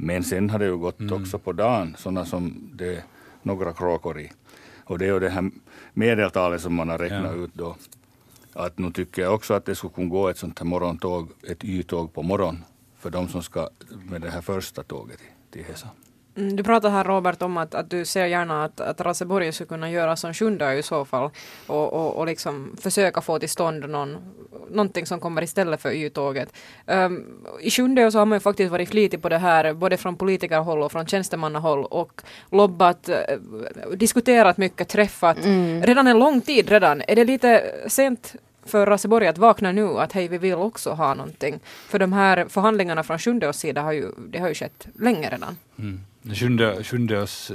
Men 0.00 0.24
sen 0.24 0.50
har 0.50 0.58
det 0.58 0.64
ju 0.64 0.76
gått 0.76 1.00
mm. 1.00 1.22
också 1.22 1.38
på 1.38 1.52
dagen, 1.52 1.94
sådana 1.98 2.24
som 2.24 2.70
det 2.74 2.96
är 2.96 3.02
några 3.42 3.72
kråkor 3.72 4.20
i. 4.20 4.30
Och 4.84 4.98
det 4.98 5.04
är 5.04 5.12
ju 5.12 5.20
det 5.20 5.28
här 5.28 5.50
medeltalet 5.94 6.60
som 6.60 6.74
man 6.74 6.88
har 6.88 6.98
räknat 6.98 7.36
ja. 7.36 7.44
ut 7.44 7.50
då. 7.54 7.76
Att 8.52 8.78
nu 8.78 8.90
tycker 8.90 9.22
jag 9.22 9.34
också 9.34 9.54
att 9.54 9.64
det 9.64 9.74
skulle 9.74 9.92
kunna 9.92 10.08
gå 10.08 10.28
ett 10.28 10.38
sånt 10.38 10.58
här 10.58 10.66
morgontåg, 10.66 11.28
ett 11.50 11.64
Y-tåg 11.64 12.12
på 12.12 12.22
morgon 12.22 12.64
för 12.98 13.10
de 13.10 13.28
som 13.28 13.42
ska 13.42 13.68
med 14.10 14.20
det 14.20 14.30
här 14.30 14.40
första 14.40 14.82
tåget 14.82 15.20
till 15.50 15.64
Hesa. 15.64 15.88
Mm, 16.38 16.56
du 16.56 16.62
pratar 16.62 16.90
här 16.90 17.04
Robert 17.04 17.42
om 17.42 17.56
att, 17.56 17.74
att 17.74 17.90
du 17.90 18.04
ser 18.04 18.26
gärna 18.26 18.64
att, 18.64 18.80
att 18.80 19.00
Raseborg 19.00 19.52
skulle 19.52 19.68
kunna 19.68 19.90
göra 19.90 20.16
som 20.16 20.34
Sjunde 20.34 20.74
i 20.74 20.82
så 20.82 21.04
fall 21.04 21.30
och, 21.66 21.92
och, 21.92 22.16
och 22.16 22.26
liksom 22.26 22.76
försöka 22.80 23.20
få 23.20 23.38
till 23.38 23.48
stånd 23.48 23.88
någon, 23.88 24.16
någonting 24.70 25.06
som 25.06 25.20
kommer 25.20 25.42
istället 25.42 25.82
för 25.82 25.92
Y-tåget. 25.92 26.52
Um, 26.86 27.46
I 27.60 27.70
Sjunde 27.70 28.12
så 28.12 28.18
har 28.18 28.26
man 28.26 28.36
ju 28.36 28.40
faktiskt 28.40 28.70
varit 28.70 28.88
flitig 28.88 29.22
på 29.22 29.28
det 29.28 29.38
här 29.38 29.72
både 29.72 29.96
från 29.96 30.16
politikerhåll 30.16 30.82
och 30.82 30.92
från 30.92 31.06
tjänstemannahåll 31.06 31.84
och 31.84 32.22
lobbat, 32.50 33.08
uh, 33.08 33.96
diskuterat 33.96 34.56
mycket, 34.56 34.88
träffat. 34.88 35.44
Mm. 35.44 35.82
Redan 35.82 36.06
en 36.06 36.18
lång 36.18 36.40
tid 36.40 36.68
redan. 36.68 37.02
Är 37.08 37.16
det 37.16 37.24
lite 37.24 37.74
sent 37.86 38.34
för 38.68 38.86
Raseborg 38.86 39.26
att 39.26 39.38
vakna 39.38 39.72
nu 39.72 39.98
att 39.98 40.12
hej, 40.12 40.28
vi 40.28 40.38
vill 40.38 40.54
också 40.54 40.90
ha 40.90 41.14
någonting. 41.14 41.60
För 41.88 41.98
de 41.98 42.12
här 42.12 42.46
förhandlingarna 42.48 43.02
från 43.02 43.18
Sjundeås 43.18 43.58
sida 43.58 43.82
har 43.82 43.92
ju, 43.92 44.12
det 44.28 44.38
har 44.38 44.48
ju 44.48 44.54
skett 44.54 44.88
länge 44.94 45.30
redan. 45.30 45.56
Mm. 45.78 46.00
Sjunde, 46.34 46.84
sjundeås, 46.84 47.52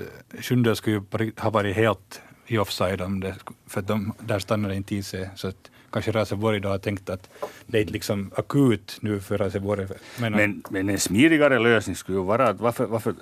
skulle 0.75 1.03
ju 1.15 1.31
ha 1.37 1.49
varit 1.49 1.75
helt 1.75 2.21
i 2.47 2.57
offside 2.57 3.01
om 3.01 3.19
det, 3.19 3.35
för 3.67 3.81
de, 3.81 4.13
där 4.19 4.39
stannade 4.39 4.75
inte 4.75 4.95
i 4.95 5.03
sig. 5.03 5.29
Så 5.35 5.47
att 5.47 5.71
kanske 5.93 6.11
Raseborg 6.11 6.59
då 6.59 6.69
har 6.69 6.77
tänkt 6.77 7.09
att 7.09 7.29
det 7.67 7.77
är 7.77 7.81
inte 7.81 7.93
liksom 7.93 8.31
akut 8.35 8.97
nu 9.01 9.19
för 9.19 9.37
Raseborg. 9.37 9.87
Men, 10.19 10.31
men, 10.31 10.63
men, 10.69 10.89
en 10.89 10.99
smidigare 10.99 11.59
lösning 11.59 11.95
skulle 11.95 12.17
ju 12.17 12.23
vara 12.23 12.49
att 12.49 12.59
varför, 12.59 12.85
varför, 12.85 13.15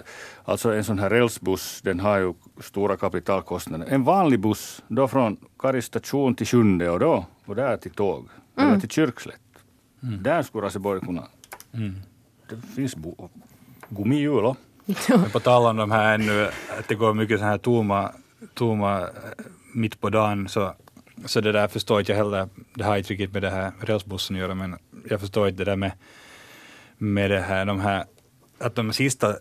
alltså 0.44 0.74
en 0.74 0.84
sån 0.84 1.00
här 1.00 1.10
rälsbuss, 1.10 1.82
den 1.84 2.00
har 2.00 2.18
ju 2.18 2.34
stora 2.60 2.98
kapitalkostnader. 2.98 3.88
En 3.90 4.04
vanlig 4.04 4.40
buss, 4.40 4.84
då 4.88 5.08
från 5.08 5.38
Kari 5.60 5.82
station 5.82 6.36
till 6.36 6.48
Sjunde 6.48 6.90
och 6.90 7.00
då 7.00 7.26
och 7.46 7.56
där 7.56 7.78
till 7.78 7.92
tåg, 7.92 8.30
mm. 8.58 8.70
eller 8.70 8.80
till 8.80 8.90
Kyrkslätt. 8.90 9.40
Mm. 10.04 10.24
Där 10.24 10.42
skulle 10.44 10.66
Raseborg 10.66 11.02
kunna... 11.02 11.24
Mm. 11.74 11.96
Det 12.50 12.62
finns 12.76 12.96
gummihjul 13.90 14.54
på 15.32 15.40
tal 15.40 15.66
om 15.66 15.78
de 15.78 15.92
här 15.92 16.16
ännu, 16.16 16.46
att 16.80 16.88
det 16.88 16.96
går 16.96 17.14
mycket 17.14 17.40
så 17.40 17.46
här 17.46 17.58
tomma, 17.58 18.12
tomma 18.54 19.08
mitt 19.74 20.02
på 20.02 20.10
dagen, 20.10 20.50
så 20.50 20.74
så 21.26 21.42
det 21.42 21.52
där 21.52 21.68
förstår 21.68 22.00
inte 22.00 22.12
jag 22.12 22.18
heller. 22.18 22.50
Det 22.74 22.84
har 22.84 22.98
inte 22.98 23.14
riktigt 23.14 23.34
med 23.34 23.42
det 23.42 23.50
här 23.50 23.72
rälsbussen 23.82 24.36
att 24.36 24.40
göra, 24.40 24.56
men 24.56 24.78
jag 25.10 25.20
förstår 25.20 25.48
inte 25.48 25.64
det 25.64 25.72
där 25.72 25.76
med, 25.76 25.92
med 26.98 27.32
det 27.32 27.40
här, 27.40 27.66
de 27.66 27.80
här, 27.80 28.06
att 28.60 28.76
de 28.76 28.94
sista, 28.94 29.36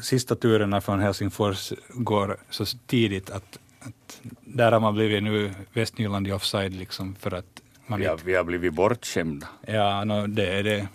sista 0.00 0.34
turerna 0.34 0.80
från 0.80 1.00
Helsingfors 1.00 1.72
går 1.88 2.36
så 2.50 2.64
tidigt 2.86 3.30
att, 3.30 3.58
att 3.80 4.20
där 4.40 4.72
har 4.72 4.80
man 4.80 4.94
blivit 4.94 5.22
nu 5.22 5.54
Västnyland 5.72 6.28
i 6.28 6.32
offside 6.32 6.74
liksom 6.74 7.14
för 7.14 7.34
att 7.34 7.62
man 7.86 8.00
vi, 8.00 8.06
har, 8.06 8.20
vi 8.24 8.34
har 8.34 8.44
blivit 8.44 8.74
bortskämda. 8.74 9.46
Ja, 9.66 10.04
no, 10.04 10.26
det 10.26 10.46
är 10.46 10.62
det. 10.62 10.88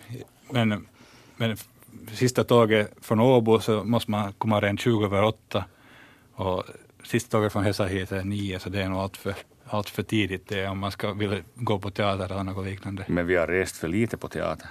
Men, 0.50 0.86
men 1.36 1.56
sista 2.12 2.44
tåget 2.44 2.92
från 3.00 3.20
Åbo 3.20 3.60
så 3.60 3.84
måste 3.84 4.10
man 4.10 4.32
komma 4.32 4.60
redan 4.60 4.78
20 4.78 5.04
över 5.04 5.22
8 5.22 5.64
och 6.34 6.64
sista 7.04 7.30
tåget 7.30 7.52
från 7.52 7.64
Hesa 7.64 7.84
hit 7.84 8.12
är 8.12 8.24
9 8.24 8.58
så 8.58 8.68
det 8.68 8.82
är 8.82 8.88
nog 8.88 8.98
allt 8.98 9.16
för 9.16 9.34
allt 9.70 9.90
för 9.90 10.02
tidigt 10.02 10.48
det 10.48 10.66
om 10.66 10.78
man 10.78 10.90
ska 10.90 11.12
vilja 11.12 11.38
gå 11.54 11.78
på 11.78 11.90
teater 11.90 12.24
eller 12.24 12.44
något 12.44 12.66
liknande. 12.66 13.04
Men 13.08 13.26
vi 13.26 13.36
har 13.36 13.46
rest 13.46 13.76
för 13.76 13.88
lite 13.88 14.16
på 14.16 14.28
teater. 14.28 14.66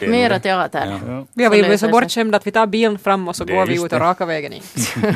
Mera 0.00 0.40
teater. 0.40 1.00
Ja. 1.06 1.26
Vi 1.34 1.44
har 1.44 1.50
blivit 1.50 1.80
så 1.80 1.88
bortskämda 1.88 2.36
att 2.36 2.46
vi 2.46 2.50
tar 2.50 2.66
bilen 2.66 2.98
fram 2.98 3.28
och 3.28 3.36
så 3.36 3.44
det 3.44 3.52
går 3.52 3.66
vi 3.66 3.74
ut 3.84 3.92
och 3.92 4.00
raka 4.00 4.26
vägen 4.26 4.52
in. 4.52 4.62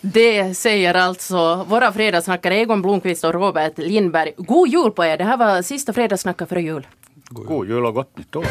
Det 0.00 0.54
säger 0.54 0.94
alltså 0.94 1.64
våra 1.68 1.92
fredagssnackare 1.92 2.56
Egon 2.56 2.82
Blomqvist 2.82 3.24
och 3.24 3.32
Robert 3.32 3.78
Lindberg. 3.78 4.32
God 4.36 4.68
jul 4.68 4.90
på 4.90 5.04
er! 5.04 5.16
Det 5.16 5.24
här 5.24 5.36
var 5.36 5.62
sista 5.62 5.92
fredagssnacket 5.92 6.48
före 6.48 6.62
jul. 6.62 6.86
God 7.28 7.68
jul 7.68 7.86
och 7.86 7.94
gott 7.94 8.18
nytt 8.18 8.36
år! 8.36 8.46